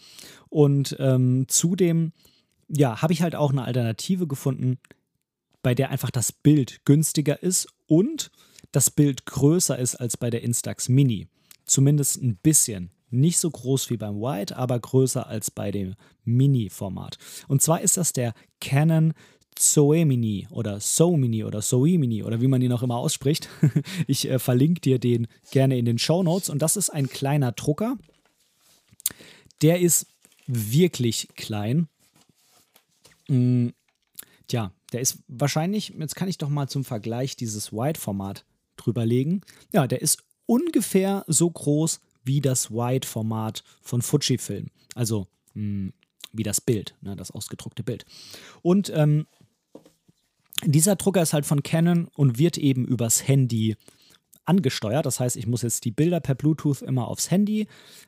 [0.49, 2.13] Und ähm, zudem,
[2.69, 4.79] ja, habe ich halt auch eine Alternative gefunden,
[5.63, 8.31] bei der einfach das Bild günstiger ist und
[8.71, 11.29] das Bild größer ist als bei der Instax Mini.
[11.65, 12.91] Zumindest ein bisschen.
[13.11, 17.17] Nicht so groß wie beim White, aber größer als bei dem Mini-Format.
[17.47, 19.15] Und zwar ist das der Canon
[19.57, 23.49] Zoemini oder Soemini oder Soemini oder wie man ihn auch immer ausspricht.
[24.07, 26.49] Ich äh, verlinke dir den gerne in den Show Notes.
[26.49, 27.97] Und das ist ein kleiner Drucker.
[29.63, 30.07] Der ist
[30.47, 31.89] wirklich klein.
[33.29, 33.69] Mm,
[34.49, 38.45] tja, der ist wahrscheinlich, jetzt kann ich doch mal zum Vergleich dieses Wide-Format
[38.77, 39.43] drüberlegen.
[39.73, 44.69] Ja, der ist ungefähr so groß wie das Wide-Format von Fujifilm.
[44.95, 45.93] Also mh, hm,
[46.35, 48.05] wie das Bild, ne, das ausgedruckte Bild.
[48.63, 49.27] Und ähm,
[50.63, 53.77] dieser Drucker ist halt von Canon und wird eben übers Handy
[54.45, 55.07] angesteuert.
[55.07, 57.67] Das heißt, ich muss jetzt die Bilder per Bluetooth immer aufs Handy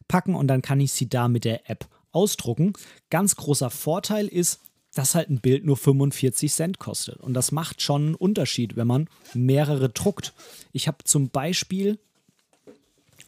[0.09, 2.73] packen und dann kann ich sie da mit der App ausdrucken.
[3.11, 4.61] Ganz großer Vorteil ist,
[4.95, 7.19] dass halt ein Bild nur 45 Cent kostet.
[7.19, 10.33] Und das macht schon einen Unterschied, wenn man mehrere druckt.
[10.73, 11.99] Ich habe zum Beispiel,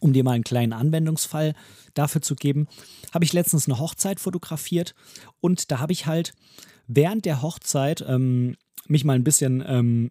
[0.01, 1.55] um dir mal einen kleinen Anwendungsfall
[1.93, 2.69] dafür zu geben,
[3.13, 4.95] habe ich letztens eine Hochzeit fotografiert
[5.41, 6.33] und da habe ich halt
[6.87, 10.11] während der Hochzeit ähm, mich mal ein bisschen ähm,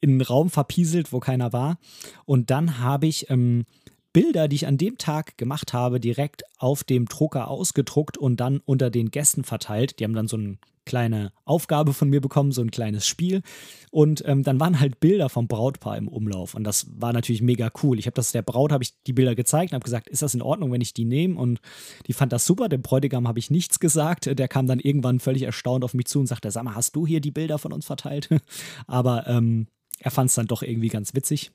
[0.00, 1.78] in einen Raum verpieselt, wo keiner war.
[2.24, 3.64] Und dann habe ich ähm,
[4.12, 8.60] Bilder, die ich an dem Tag gemacht habe, direkt auf dem Drucker ausgedruckt und dann
[8.64, 9.98] unter den Gästen verteilt.
[9.98, 13.42] Die haben dann so eine kleine Aufgabe von mir bekommen, so ein kleines Spiel.
[13.90, 16.54] Und ähm, dann waren halt Bilder vom Brautpaar im Umlauf.
[16.54, 17.98] Und das war natürlich mega cool.
[17.98, 20.34] Ich habe das der Braut, habe ich die Bilder gezeigt und habe gesagt, ist das
[20.34, 21.38] in Ordnung, wenn ich die nehme?
[21.38, 21.60] Und
[22.06, 22.68] die fand das super.
[22.68, 24.38] Dem Bräutigam habe ich nichts gesagt.
[24.38, 27.06] Der kam dann irgendwann völlig erstaunt auf mich zu und sagte, sag mal, hast du
[27.06, 28.28] hier die Bilder von uns verteilt?
[28.86, 29.66] Aber ähm,
[29.98, 31.52] er fand es dann doch irgendwie ganz witzig.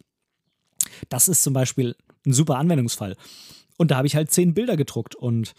[1.09, 3.15] Das ist zum Beispiel ein super Anwendungsfall.
[3.77, 5.53] Und da habe ich halt zehn Bilder gedruckt und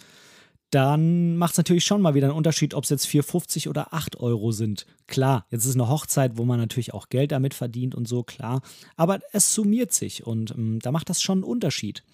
[0.71, 4.21] dann macht es natürlich schon mal wieder einen Unterschied, ob es jetzt 4,50 oder 8
[4.21, 4.87] Euro sind.
[5.07, 8.61] Klar, jetzt ist eine Hochzeit, wo man natürlich auch Geld damit verdient und so, klar.
[8.97, 12.05] Aber es summiert sich und ähm, da macht das schon einen Unterschied.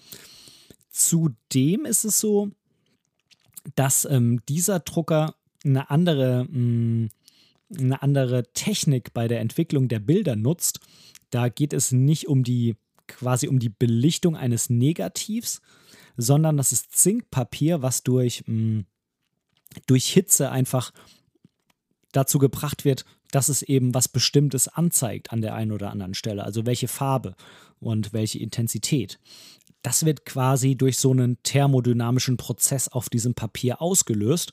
[0.91, 2.51] Zudem ist es so,
[3.75, 7.09] dass ähm, dieser Drucker eine andere, mh, mm,
[7.77, 10.79] eine andere Technik bei der Entwicklung der Bilder nutzt.
[11.31, 15.61] Da geht es nicht um die quasi um die Belichtung eines Negativs,
[16.17, 18.87] sondern das ist Zinkpapier, was durch, mh, mm,
[19.87, 20.93] durch Hitze einfach
[22.13, 26.45] dazu gebracht wird, dass es eben was Bestimmtes anzeigt an der einen oder anderen Stelle.
[26.45, 27.35] Also welche Farbe
[27.81, 29.19] und welche Intensität.
[29.83, 34.53] Das wird quasi durch so einen thermodynamischen Prozess auf diesem Papier ausgelöst.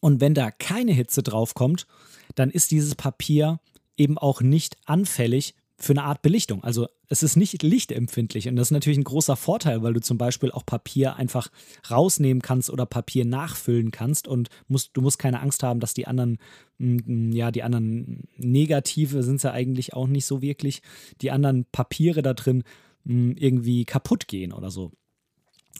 [0.00, 1.86] Und wenn da keine Hitze draufkommt,
[2.34, 3.60] dann ist dieses Papier
[3.96, 6.64] eben auch nicht anfällig für eine Art Belichtung.
[6.64, 10.16] Also es ist nicht lichtempfindlich und das ist natürlich ein großer Vorteil, weil du zum
[10.16, 11.50] Beispiel auch Papier einfach
[11.90, 16.06] rausnehmen kannst oder Papier nachfüllen kannst und musst, du musst keine Angst haben, dass die
[16.06, 16.38] anderen,
[16.78, 20.82] ja, die anderen Negative sind es ja eigentlich auch nicht so wirklich,
[21.20, 22.62] die anderen Papiere da drin
[23.04, 24.92] irgendwie kaputt gehen oder so.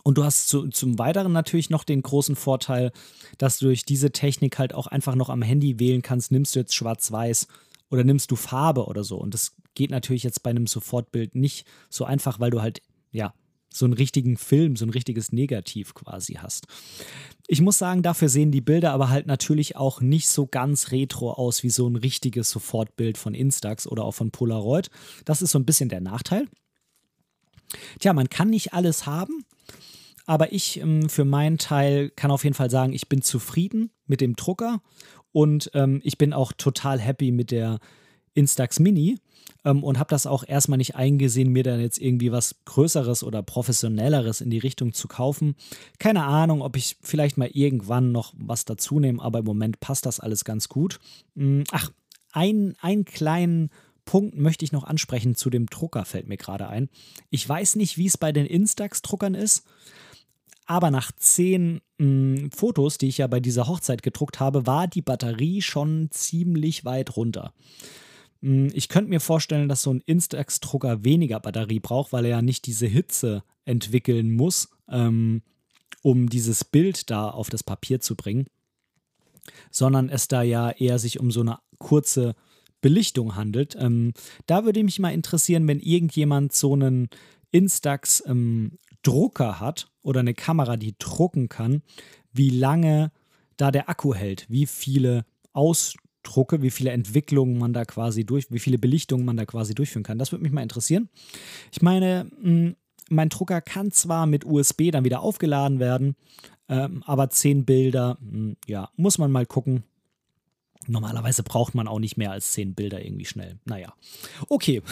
[0.03, 2.91] Und du hast zu, zum Weiteren natürlich noch den großen Vorteil,
[3.39, 6.61] dass du durch diese Technik halt auch einfach noch am Handy wählen kannst, nimmst du
[6.61, 7.47] jetzt schwarz-weiß
[7.91, 9.17] oder nimmst du Farbe oder so.
[9.17, 13.35] Und das geht natürlich jetzt bei einem Sofortbild nicht so einfach, weil du halt, ja,
[13.73, 16.67] so einen richtigen Film, so ein richtiges Negativ quasi hast.
[17.47, 21.33] Ich muss sagen, dafür sehen die Bilder aber halt natürlich auch nicht so ganz retro
[21.33, 24.91] aus wie so ein richtiges Sofortbild von Instax oder auch von Polaroid.
[25.25, 26.49] Das ist so ein bisschen der Nachteil.
[28.01, 29.45] Tja, man kann nicht alles haben,
[30.27, 34.21] aber ich ähm, für meinen Teil kann auf jeden Fall sagen, ich bin zufrieden mit
[34.21, 34.83] dem Drucker
[35.33, 37.79] und ähm, ich bin auch total happy mit der
[38.35, 39.19] Instax Mini
[39.65, 43.43] ähm, und habe das auch erstmal nicht eingesehen, mir dann jetzt irgendwie was Größeres oder
[43.43, 45.57] Professionelleres in die Richtung zu kaufen.
[45.99, 50.07] Keine Ahnung, ob ich vielleicht mal irgendwann noch was dazu nehme, aber im Moment passt
[50.07, 50.99] das alles ganz gut.
[51.35, 51.91] Mm, ach,
[52.33, 53.71] ein, einen kleinen
[54.05, 56.89] Punkt möchte ich noch ansprechen zu dem Drucker, fällt mir gerade ein.
[57.31, 59.65] Ich weiß nicht, wie es bei den Instax-Druckern ist,
[60.71, 64.87] aber nach zehn mh, mm, Fotos, die ich ja bei dieser Hochzeit gedruckt habe, war
[64.87, 67.53] die Batterie schon ziemlich weit runter.
[68.41, 72.31] Mh, mm, ich könnte mir vorstellen, dass so ein Instax-Drucker weniger Batterie braucht, weil er
[72.31, 75.43] ja nicht diese Hitze entwickeln muss, ähm,
[76.03, 78.47] um dieses Bild da auf das Papier zu bringen,
[79.73, 82.37] sondern es da ja eher sich um so eine kurze
[82.81, 83.77] Belichtung handelt.
[83.77, 84.13] Ähm,
[84.47, 87.09] da würde mich mal interessieren, wenn irgendjemand so einen
[87.51, 91.83] Instax ähm, Drucker hat oder eine Kamera, die drucken kann,
[92.33, 93.13] wie lange
[93.57, 98.59] da der Akku hält, wie viele Ausdrucke, wie viele Entwicklungen man da quasi durch, wie
[98.59, 100.19] viele Belichtungen man da quasi durchführen kann.
[100.19, 101.09] Das würde mich mal interessieren.
[101.73, 102.77] Ich meine, hm,
[103.11, 106.17] mein Drucker kann zwar mit USB dann wieder aufgeladen werden,
[106.69, 109.83] ähm, aber zehn Bilder, hm, ja, muss man mal gucken,
[110.87, 113.59] Normalerweise braucht man auch nicht mehr als zehn Bilder irgendwie schnell.
[113.65, 113.93] Naja,
[114.49, 114.83] okay.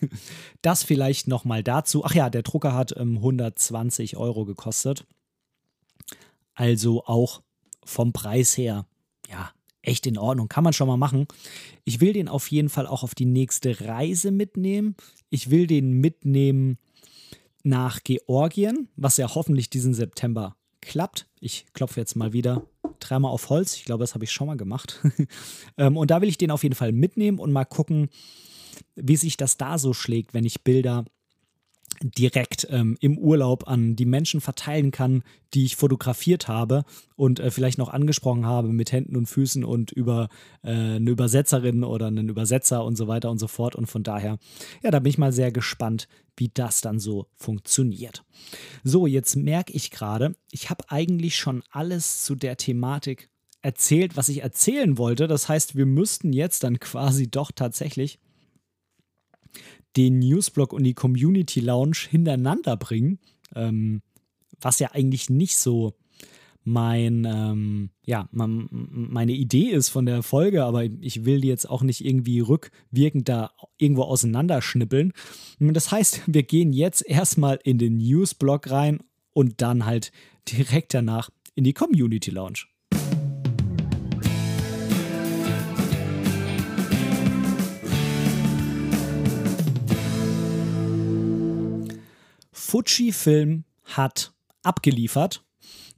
[0.62, 2.04] das vielleicht nochmal dazu.
[2.04, 5.04] Ach ja, der Drucker hat ähm, 120 Euro gekostet.
[6.54, 7.42] Also auch
[7.84, 8.86] vom Preis her,
[9.28, 9.50] ja,
[9.82, 10.48] echt in Ordnung.
[10.48, 11.26] Kann man schon mal machen.
[11.84, 14.94] Ich will den auf jeden Fall auch auf die nächste Reise mitnehmen.
[15.28, 16.78] Ich will den mitnehmen
[17.64, 21.26] nach Georgien, was ja hoffentlich diesen September klappt.
[21.40, 22.64] Ich klopfe jetzt mal wieder
[23.00, 23.76] dreimal auf Holz.
[23.76, 25.00] Ich glaube, das habe ich schon mal gemacht.
[25.78, 28.10] Ähm, und da will ich den auf jeden Fall mitnehmen und mal gucken,
[28.94, 31.06] wie sich das da so schlägt, wenn ich Bilder
[32.02, 35.22] direkt ähm, im Urlaub an die Menschen verteilen kann,
[35.54, 36.84] die ich fotografiert habe
[37.16, 40.28] und äh, vielleicht noch angesprochen habe mit Händen und Füßen und über
[40.62, 43.76] äh, eine Übersetzerin oder einen Übersetzer und so weiter und so fort.
[43.76, 44.38] Und von daher,
[44.82, 48.24] ja, da bin ich mal sehr gespannt, wie das dann so funktioniert.
[48.82, 54.28] So, jetzt merke ich gerade, ich habe eigentlich schon alles zu der Thematik erzählt, was
[54.28, 55.28] ich erzählen wollte.
[55.28, 58.18] Das heißt, wir müssten jetzt dann quasi doch tatsächlich
[59.96, 63.18] den Newsblog und die Community Lounge hintereinander bringen,
[63.54, 64.02] ähm,
[64.60, 65.94] was ja eigentlich nicht so
[66.64, 71.82] mein, ähm, ja, meine Idee ist von der Folge, aber ich will die jetzt auch
[71.82, 75.12] nicht irgendwie rückwirkend da irgendwo auseinanderschnippeln.
[75.58, 79.00] Das heißt, wir gehen jetzt erstmal in den Newsblog rein
[79.32, 80.12] und dann halt
[80.48, 82.66] direkt danach in die Community Lounge.
[92.72, 94.32] Fujifilm hat
[94.62, 95.44] abgeliefert.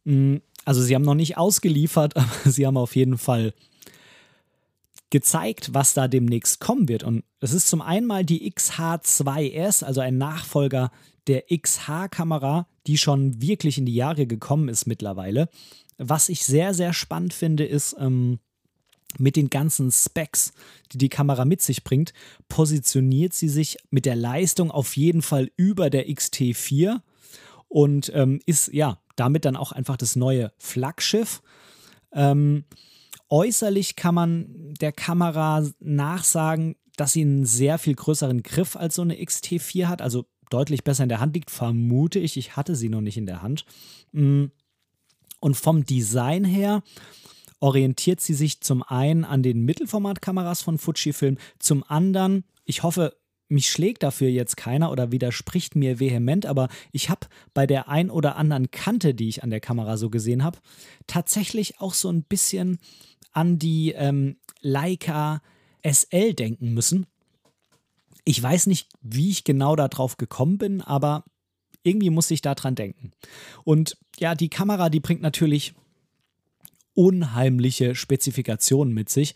[0.02, 3.54] Mm, also sie haben noch nicht ausgeliefert, aber sie haben auf jeden Fall
[5.10, 7.04] gezeigt, was da demnächst kommen wird.
[7.04, 10.90] Und es ist zum einen mal die XH2S, also ein Nachfolger
[11.28, 15.48] der XH-Kamera, die schon wirklich in die Jahre gekommen ist mittlerweile.
[15.96, 18.40] Was ich sehr, sehr spannend finde, ist, ähm,
[19.18, 20.53] mit den ganzen Specs,
[20.92, 22.12] die die Kamera mit sich bringt,
[22.48, 27.00] positioniert sie sich mit der Leistung auf jeden Fall über der XT4
[27.68, 31.42] und ähm, ist ja damit dann auch einfach das neue Flaggschiff.
[32.12, 32.64] Ähm,
[33.31, 39.03] äußerlich kann man der Kamera nachsagen, dass sie einen sehr viel größeren Griff als so
[39.03, 42.37] eine XT4 hat, also deutlich besser in der Hand liegt, vermute ich.
[42.37, 43.64] Ich hatte sie noch nicht in der Hand.
[44.12, 44.46] Mm.
[45.40, 46.83] Und vom Design her
[47.64, 53.16] orientiert sie sich zum einen an den Mittelformatkameras von Fujifilm, zum anderen, ich hoffe,
[53.48, 58.11] mich schlägt dafür jetzt keiner oder widerspricht mir vehement, aber ich habe bei der ein
[58.11, 60.59] oder anderen Kante, die ich an der Kamera so gesehen habe,
[61.07, 62.81] tatsächlich auch so ein bisschen
[63.33, 65.40] an die ähm, Leica
[65.83, 67.07] SL denken müssen.
[68.27, 71.24] Ich weiß nicht, wie ich genau darauf gekommen bin, aber
[71.83, 73.12] irgendwie muss ich daran denken.
[73.64, 75.74] Und ja, die Kamera, die bringt natürlich
[76.94, 79.35] unheimliche Spezifikationen mit sich.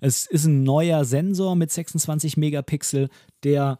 [0.00, 3.08] Es ist ein neuer Sensor mit 26 Megapixel,
[3.44, 3.78] der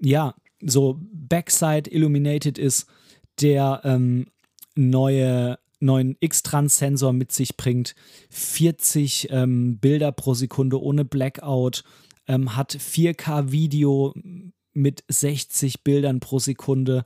[0.00, 2.86] ja so Backside illuminated ist,
[3.40, 4.26] der ähm,
[4.74, 7.94] neue neuen X-Trans-Sensor mit sich bringt,
[8.28, 11.84] 40 ähm, Bilder pro Sekunde ohne Blackout,
[12.28, 14.14] ähm, hat 4K-Video
[14.72, 17.04] mit 60 Bildern pro Sekunde,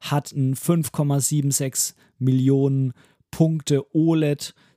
[0.00, 2.94] hat ein 5,76 Millionen
[3.30, 3.94] Punkte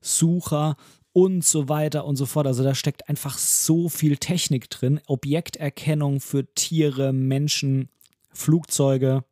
[0.07, 0.77] OLED-Sucher
[1.13, 2.47] und so weiter und so fort.
[2.47, 5.01] Also da steckt einfach so viel Technik drin.
[5.07, 7.89] Objekterkennung für Tiere, Menschen,
[8.31, 9.23] Flugzeuge.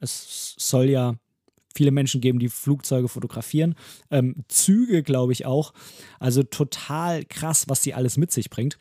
[0.00, 1.14] Es soll ja
[1.74, 3.76] viele Menschen geben, die Flugzeuge fotografieren.
[4.10, 5.72] Ähm, Züge, glaube ich auch.
[6.18, 8.78] Also total krass, was die alles mit sich bringt.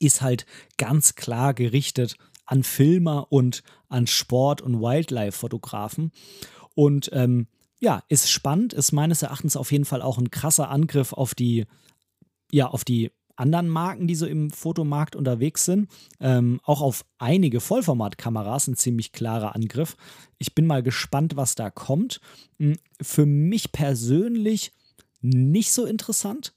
[0.00, 0.44] Ist halt
[0.76, 6.10] ganz klar gerichtet an Filmer und an Sport- und Wildlife-Fotografen.
[6.74, 7.46] Und ähm,
[7.84, 11.66] ja, ist spannend, ist meines Erachtens auf jeden Fall auch ein krasser Angriff auf die,
[12.50, 15.90] ja, auf die anderen Marken, die so im Fotomarkt unterwegs sind.
[16.18, 19.96] Ähm, auch auf einige Vollformatkameras ein ziemlich klarer Angriff.
[20.38, 22.20] Ich bin mal gespannt, was da kommt.
[22.58, 24.72] Hm, für mich persönlich
[25.20, 26.54] nicht so interessant.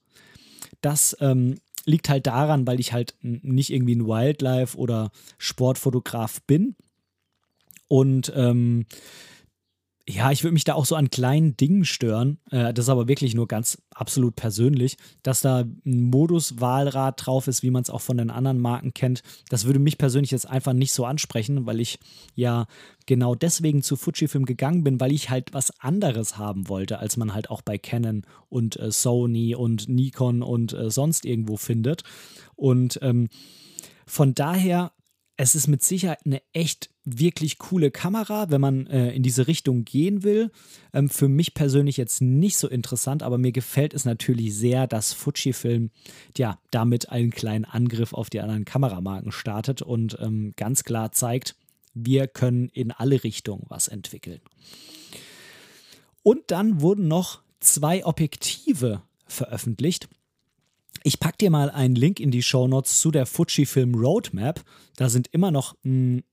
[0.79, 6.75] Das ähm, liegt halt daran, weil ich halt nicht irgendwie ein Wildlife- oder Sportfotograf bin.
[7.89, 8.85] Und ähm,
[10.10, 12.39] ja, ich würde mich da auch so an kleinen Dingen stören.
[12.50, 17.62] Äh, das ist aber wirklich nur ganz absolut persönlich, dass da ein Modus-Wahlrad drauf ist,
[17.62, 19.22] wie man es auch von den anderen Marken kennt.
[19.49, 21.99] Das würde mich persönlich jetzt einfach nicht so ansprechen, weil ich
[22.36, 22.68] ja
[23.05, 27.34] genau deswegen zu Fujifilm gegangen bin, weil ich halt was anderes haben wollte, als man
[27.34, 32.03] halt auch bei Canon und äh, Sony und Nikon und äh, sonst irgendwo findet.
[32.55, 33.28] Und ähm,
[34.05, 34.93] von daher
[35.38, 39.85] es ist mit Sicherheit eine echt wirklich coole Kamera, wenn man äh, in diese Richtung
[39.85, 40.51] gehen will.
[40.93, 45.13] Ähm, für mich persönlich jetzt nicht so interessant, aber mir gefällt es natürlich sehr, dass
[45.13, 45.91] Fujifilm
[46.35, 51.55] ja damit einen kleinen Angriff auf die anderen Kameramarken startet und ähm, ganz klar zeigt,
[51.93, 54.41] wir können in alle Richtungen was entwickeln.
[56.23, 60.09] Und dann wurden noch zwei Objektive veröffentlicht.
[61.08, 64.62] Ich packe dir mal einen Link in die Show Notes zu der Fujifilm Roadmap.
[64.97, 66.24] Da sind immer noch mh, hm,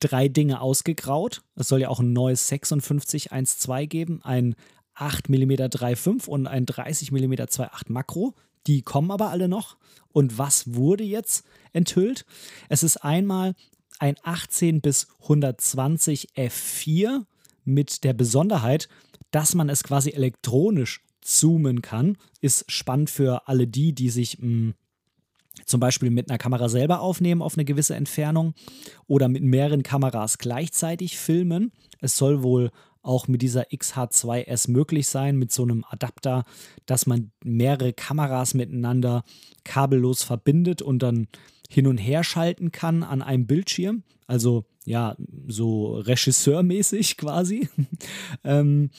[0.00, 1.40] drei Dinge ausgegraut.
[1.54, 4.54] Es soll ja auch ein neues 5612 geben, ein
[4.92, 8.34] 8 mm 3.5 und ein 30 mm 2.8 Makro.
[8.66, 9.78] Die kommen aber alle noch.
[10.12, 12.26] Und was wurde jetzt enthüllt?
[12.68, 13.54] Es ist einmal
[13.98, 17.24] ein 18 bis 120 f4
[17.64, 18.90] mit der Besonderheit,
[19.30, 22.16] dass man es quasi elektronisch zoomen kann.
[22.40, 24.74] Ist spannend für alle die, die sich hm,
[25.66, 28.54] zum Beispiel mit einer Kamera selber aufnehmen auf eine gewisse Entfernung
[29.06, 31.72] oder mit mehreren Kameras gleichzeitig filmen.
[32.00, 32.70] Es soll wohl
[33.02, 36.44] auch mit dieser XH2S möglich sein, mit so einem Adapter,
[36.86, 39.24] dass man mehrere Kameras miteinander
[39.64, 41.28] kabellos verbindet und dann
[41.70, 44.02] hin und her schalten kann an einem Bildschirm.
[44.26, 45.16] Also ja,
[45.46, 47.68] so regisseurmäßig quasi.
[48.44, 48.90] ähm,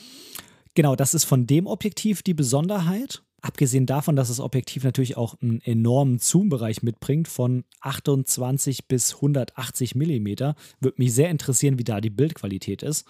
[0.76, 3.24] genau, das ist von dem Objektiv die Besonderheit.
[3.42, 9.96] Abgesehen davon, dass das Objektiv natürlich auch einen enormen Zoom-Bereich mitbringt von 28 bis 180
[9.96, 13.06] Millimeter, würde mich sehr interessieren, wie da die Bildqualität ist.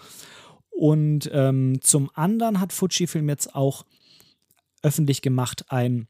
[0.70, 3.84] Und ähm, zum anderen hat Fujifilm jetzt auch
[4.82, 6.06] öffentlich gemacht ein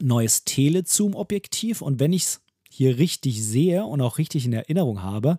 [0.00, 1.82] neues Telezoom-Objektiv.
[1.82, 5.38] Und wenn ich es hier richtig sehe und auch richtig in Erinnerung habe,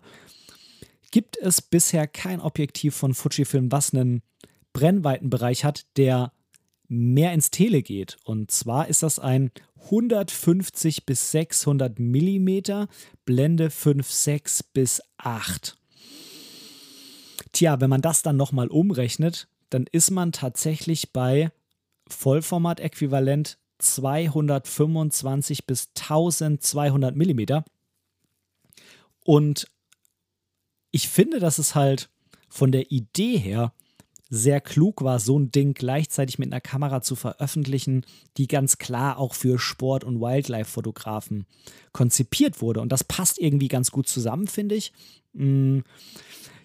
[1.10, 4.22] gibt es bisher kein Objektiv von Fujifilm, was einen
[4.72, 6.32] Brennweitenbereich hat, der
[6.88, 8.18] mehr ins Tele geht.
[8.24, 9.50] Und zwar ist das ein
[9.84, 12.88] 150 bis 600 Millimeter
[13.24, 15.76] Blende 5,6 bis 8.
[17.52, 21.50] Tja, wenn man das dann nochmal umrechnet, dann ist man tatsächlich bei
[22.08, 27.64] Vollformat-Äquivalent 225 bis 1200 Millimeter.
[29.24, 29.70] Und
[30.90, 32.10] ich finde, dass es halt
[32.48, 33.72] von der Idee her
[34.34, 38.06] sehr klug war, so ein Ding gleichzeitig mit einer Kamera zu veröffentlichen,
[38.38, 41.44] die ganz klar auch für Sport- und Wildlife-Fotografen
[41.92, 42.80] konzipiert wurde.
[42.80, 44.94] Und das passt irgendwie ganz gut zusammen, finde ich.
[45.34, 45.80] Mm.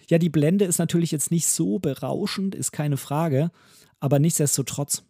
[0.09, 3.51] Ja, die Blende ist natürlich jetzt nicht so berauschend, ist keine Frage.
[3.99, 5.03] Aber nichtsdestotrotz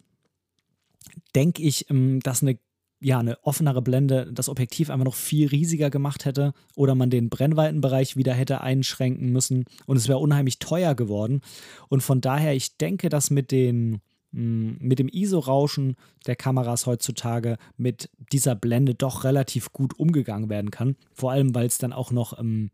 [1.36, 2.58] denke ich, ähm, dass eine
[3.00, 7.28] ja, eine offenere Blende das Objektiv einfach noch viel riesiger gemacht hätte oder man den
[7.28, 11.40] Brennweitenbereich wieder hätte einschränken müssen und es wäre unheimlich teuer geworden.
[11.88, 14.00] Und von daher, ich denke, dass mit den
[14.32, 15.94] mm, mit dem ISO-Rauschen
[16.26, 20.96] der Kameras heutzutage mit dieser Blende doch relativ gut umgegangen werden kann.
[21.12, 22.70] Vor allem, weil es dann auch noch ähm,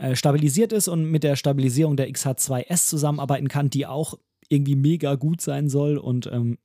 [0.00, 5.14] äh, stabilisiert ist und mit der Stabilisierung der XH2S zusammenarbeiten kann, die auch irgendwie mega
[5.14, 5.98] gut sein soll.
[5.98, 6.56] Und ähm,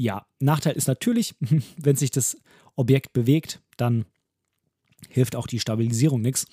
[0.00, 1.34] ja, Nachteil ist natürlich,
[1.76, 2.38] wenn sich das
[2.74, 4.06] Objekt bewegt, dann
[5.08, 6.46] hilft auch die Stabilisierung nichts.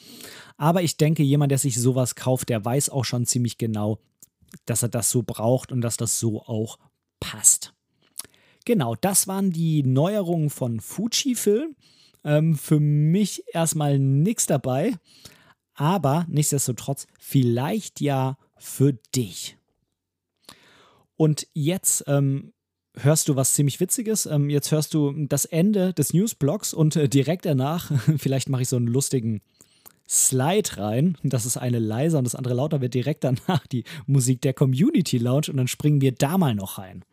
[0.58, 4.00] Aber ich denke, jemand, der sich sowas kauft, der weiß auch schon ziemlich genau,
[4.66, 6.78] dass er das so braucht und dass das so auch
[7.20, 7.74] passt.
[8.66, 11.76] Genau, das waren die Neuerungen von Fujifilm.
[12.26, 14.93] Ähm, für mich erstmal nichts dabei,
[15.74, 19.58] aber nichtsdestotrotz vielleicht ja für dich.
[21.16, 22.54] Und jetzt ähm,
[23.02, 24.26] hörst du was ziemlich Witziges.
[24.26, 28.70] Ähm, jetzt hörst du das Ende des Newsblogs und äh, direkt danach, vielleicht mache ich
[28.70, 29.41] so einen lustigen
[30.10, 31.18] Slide rein.
[31.24, 35.18] Das ist eine leiser und das andere lauter wird direkt danach die Musik der Community
[35.18, 37.04] Lounge und dann springen wir da mal noch rein.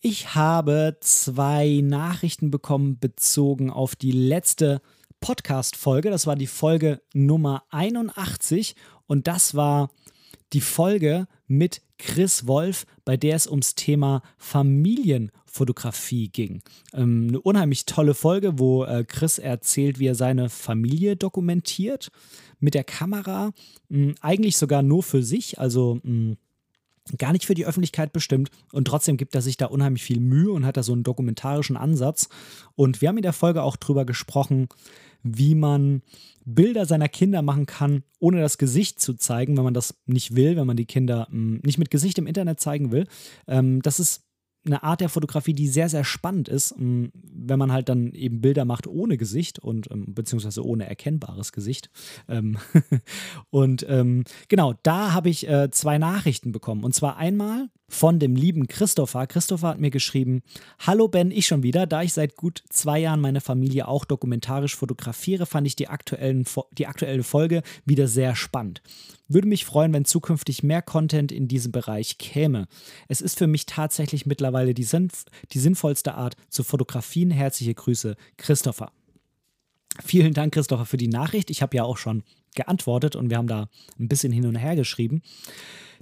[0.00, 4.80] Ich habe zwei Nachrichten bekommen bezogen auf die letzte
[5.20, 6.08] Podcast-Folge.
[6.08, 8.76] Das war die Folge Nummer 81
[9.08, 9.90] und das war
[10.52, 16.62] die Folge mit Chris Wolf, bei der es ums Thema Familienfotografie ging.
[16.94, 22.10] Ähm, eine unheimlich tolle Folge, wo äh, Chris erzählt, wie er seine Familie dokumentiert
[22.60, 23.50] mit der Kamera.
[23.88, 26.36] Mh, eigentlich sogar nur für sich, also mh,
[27.16, 30.52] gar nicht für die Öffentlichkeit bestimmt und trotzdem gibt er sich da unheimlich viel Mühe
[30.52, 32.28] und hat da so einen dokumentarischen Ansatz.
[32.74, 34.68] Und wir haben in der Folge auch drüber gesprochen,
[35.22, 36.02] wie man
[36.44, 40.56] Bilder seiner Kinder machen kann, ohne das Gesicht zu zeigen, wenn man das nicht will,
[40.56, 43.06] wenn man die Kinder mh, hm, nicht mit Gesicht im Internet zeigen will.
[43.46, 44.27] Ähm, das ist
[44.68, 48.40] eine Art der Fotografie, die sehr, sehr spannend ist, ähm, wenn man halt dann eben
[48.40, 51.90] Bilder macht ohne Gesicht und ähm, beziehungsweise ohne erkennbares Gesicht.
[52.28, 52.58] Ähm,
[53.50, 53.86] und
[54.48, 56.84] genau, da habe ich äh, zwei Nachrichten bekommen.
[56.84, 59.26] Und zwar einmal von dem lieben Christopher.
[59.26, 60.42] Christopher hat mir geschrieben:
[60.80, 61.86] Hallo Ben, ich schon wieder.
[61.86, 66.44] Da ich seit gut zwei Jahren meine Familie auch dokumentarisch fotografiere, fand ich die, aktuellen,
[66.72, 68.82] die aktuelle Folge wieder sehr spannend.
[69.26, 72.66] Würde mich freuen, wenn zukünftig mehr Content in diesem Bereich käme.
[73.08, 77.30] Es ist für mich tatsächlich mittlerweile die, sinnv die sinnvollste Art zu fotografieren.
[77.30, 78.92] Herzliche Grüße, Christopher.
[80.04, 81.50] Vielen Dank, Christopher, für die Nachricht.
[81.50, 82.22] Ich habe ja auch schon
[82.54, 83.68] geantwortet und wir haben da
[83.98, 85.22] ein bisschen hin und her geschrieben.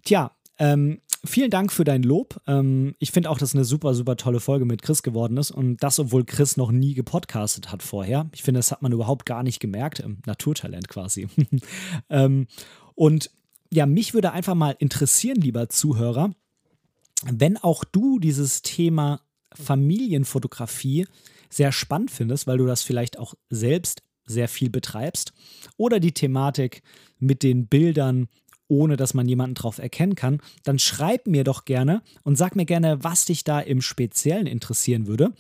[0.05, 2.41] Tja, ähm, vielen Dank für dein Lob.
[2.47, 5.51] Ähm, ich finde auch, dass eine super, super tolle Folge mit Chris geworden ist.
[5.51, 8.29] Und das, obwohl Chris noch nie gepodcastet hat vorher.
[8.35, 10.01] Ich finde, das hat man überhaupt gar nicht gemerkt.
[10.01, 11.29] Im Naturtalent quasi.
[12.11, 12.47] ähm,
[12.95, 13.31] und
[13.73, 16.33] ja, mich würde einfach mal interessieren, lieber Zuhörer,
[17.25, 19.21] wenn auch du dieses Thema
[19.53, 21.07] Familienfotografie
[21.49, 25.33] sehr spannend findest, weil du das vielleicht auch selbst sehr viel betreibst,
[25.77, 26.83] oder die Thematik
[27.19, 28.29] mit den Bildern
[28.69, 32.67] ohne dass man jemanden drauf erkennen kann, dann schreib mir doch gerne und sag mir
[32.67, 35.33] gerne, was dich da im Speziellen interessieren würde.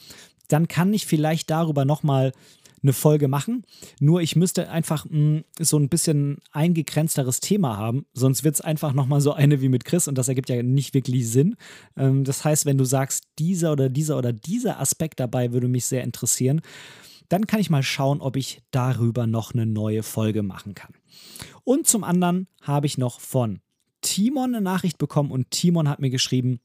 [0.48, 2.32] Dann kann ich vielleicht darüber nochmal
[2.82, 3.64] eine Folge machen.
[4.00, 8.60] Nur ich müsste einfach mh, mm, so ein bisschen eingegrenzteres Thema haben, sonst wird es
[8.60, 11.56] einfach nochmal so eine wie mit Chris und das ergibt ja nicht wirklich Sinn.
[11.96, 15.86] Ähm, das heißt, wenn du sagst, dieser oder dieser oder dieser Aspekt dabei würde mich
[15.86, 16.60] sehr interessieren,
[17.28, 20.94] dann kann ich mal schauen, ob ich darüber noch eine neue Folge machen kann.
[21.64, 23.60] Und zum anderen habe ich noch von
[24.00, 26.60] Timon eine Nachricht bekommen und Timon hat mir geschrieben,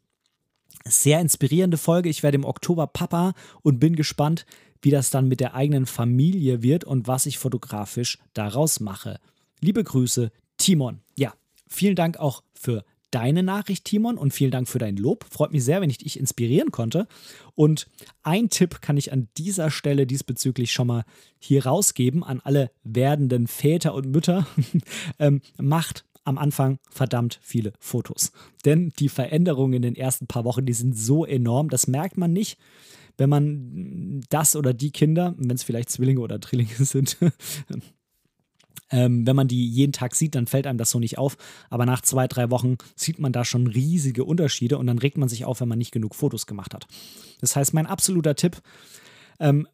[0.86, 2.09] sehr inspirierende Folge.
[2.09, 4.45] Ich werde im Oktober Papa und bin gespannt,
[4.82, 9.20] wie das dann mit der eigenen Familie wird und was ich fotografisch daraus mache.
[9.59, 11.01] Liebe Grüße, Timon.
[11.16, 11.34] Ja,
[11.68, 15.26] vielen Dank auch für deine Nachricht, Timon, und vielen Dank für dein Lob.
[15.30, 17.07] Freut mich sehr, wenn ich dich inspirieren konnte.
[17.55, 17.88] Und
[18.24, 21.03] ein Tipp kann ich an dieser Stelle diesbezüglich schon mal
[21.38, 24.47] hier rausgeben an alle werdenden Väter und Mütter.
[25.20, 28.32] ähm, macht am Anfang verdammt viele Fotos.
[28.66, 32.32] Denn die Veränderungen in den ersten paar Wochen, die sind so enorm, das merkt man
[32.32, 32.57] nicht
[33.18, 37.18] wenn man das oder die Kinder, wenn es vielleicht Zwillinge oder Drillinge sind,
[38.92, 41.38] ähm, wenn man die jeden Tag sieht, dann fällt einem das so nicht auf.
[41.70, 45.30] Aber nach zwei, drei Wochen sieht man da schon riesige Unterschiede und dann regt man
[45.30, 46.88] sich auf, wenn man nicht genug Fotos gemacht hat.
[47.39, 48.62] Das heißt, mein absoluter Tipp,
[49.39, 49.68] ähm,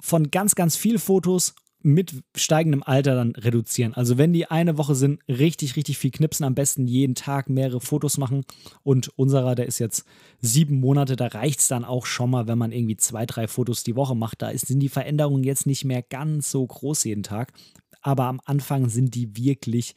[0.00, 3.94] von ganz, ganz viel Fotos mit steigendem Alter dann reduzieren.
[3.94, 7.80] Also wenn die eine Woche sind, richtig, richtig viel knipsen, am besten jeden Tag mehrere
[7.80, 8.44] Fotos machen.
[8.82, 10.04] Und unserer, der ist jetzt
[10.40, 13.82] sieben Monate, da reicht es dann auch schon mal, wenn man irgendwie zwei, drei Fotos
[13.82, 14.42] die Woche macht.
[14.42, 17.52] Da sind die Veränderungen jetzt nicht mehr ganz so groß jeden Tag.
[18.00, 19.94] Aber am Anfang sind die wirklich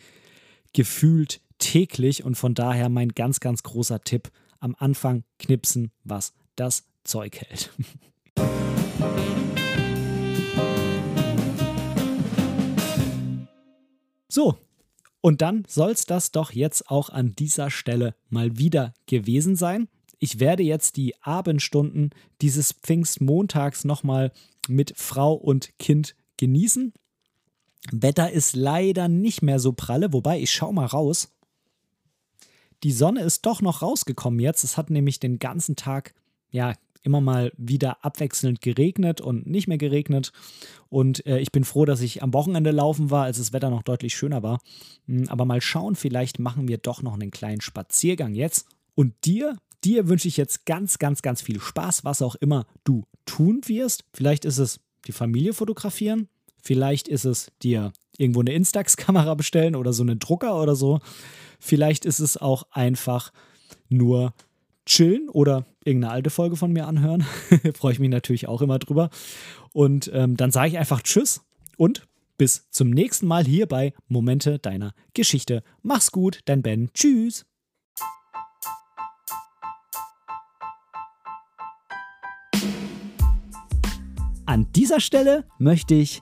[0.73, 4.31] gefühlt täglich und von daher mein ganz, ganz großer Tipp.
[4.59, 7.71] Am Anfang knipsen, was das Zeug hält.
[14.33, 14.57] So,
[15.21, 19.87] und dann soll es das doch jetzt auch an dieser Stelle mal wieder gewesen sein.
[20.17, 22.09] Ich werde jetzt die Abendstunden
[22.41, 24.31] dieses Pfingstmontags nochmal
[24.67, 26.93] mit Frau und Kind genießen.
[27.91, 31.29] Wetter ist leider nicht mehr so pralle, wobei ich schau mal raus.
[32.83, 34.63] Die Sonne ist doch noch rausgekommen jetzt.
[34.63, 36.13] Es hat nämlich den ganzen Tag
[36.49, 36.73] ja
[37.03, 40.31] immer mal wieder abwechselnd geregnet und nicht mehr geregnet.
[40.89, 43.83] Und äh, ich bin froh, dass ich am Wochenende laufen war, als das Wetter noch
[43.83, 44.59] deutlich schöner war.
[45.07, 48.67] Hm, aber mal schauen, vielleicht machen wir doch noch einen kleinen Spaziergang jetzt.
[48.95, 53.03] Und dir, dir wünsche ich jetzt ganz, ganz, ganz viel Spaß, was auch immer du
[53.25, 54.05] tun wirst.
[54.13, 56.29] Vielleicht ist es die Familie fotografieren,
[56.63, 60.99] vielleicht ist es dir irgendwo eine Instax-Kamera bestellen oder so einen Drucker oder so.
[61.59, 63.31] Vielleicht ist es auch einfach
[63.89, 64.33] nur
[64.85, 67.25] chillen oder irgendeine alte Folge von mir anhören.
[67.75, 69.09] Freue ich mich natürlich auch immer drüber.
[69.73, 71.41] Und ähm, dann sage ich einfach Tschüss
[71.77, 72.07] und
[72.37, 75.63] bis zum nächsten Mal hier bei Momente deiner Geschichte.
[75.81, 76.89] Mach's gut, dein Ben.
[76.93, 77.45] Tschüss.
[84.45, 86.21] An dieser Stelle möchte ich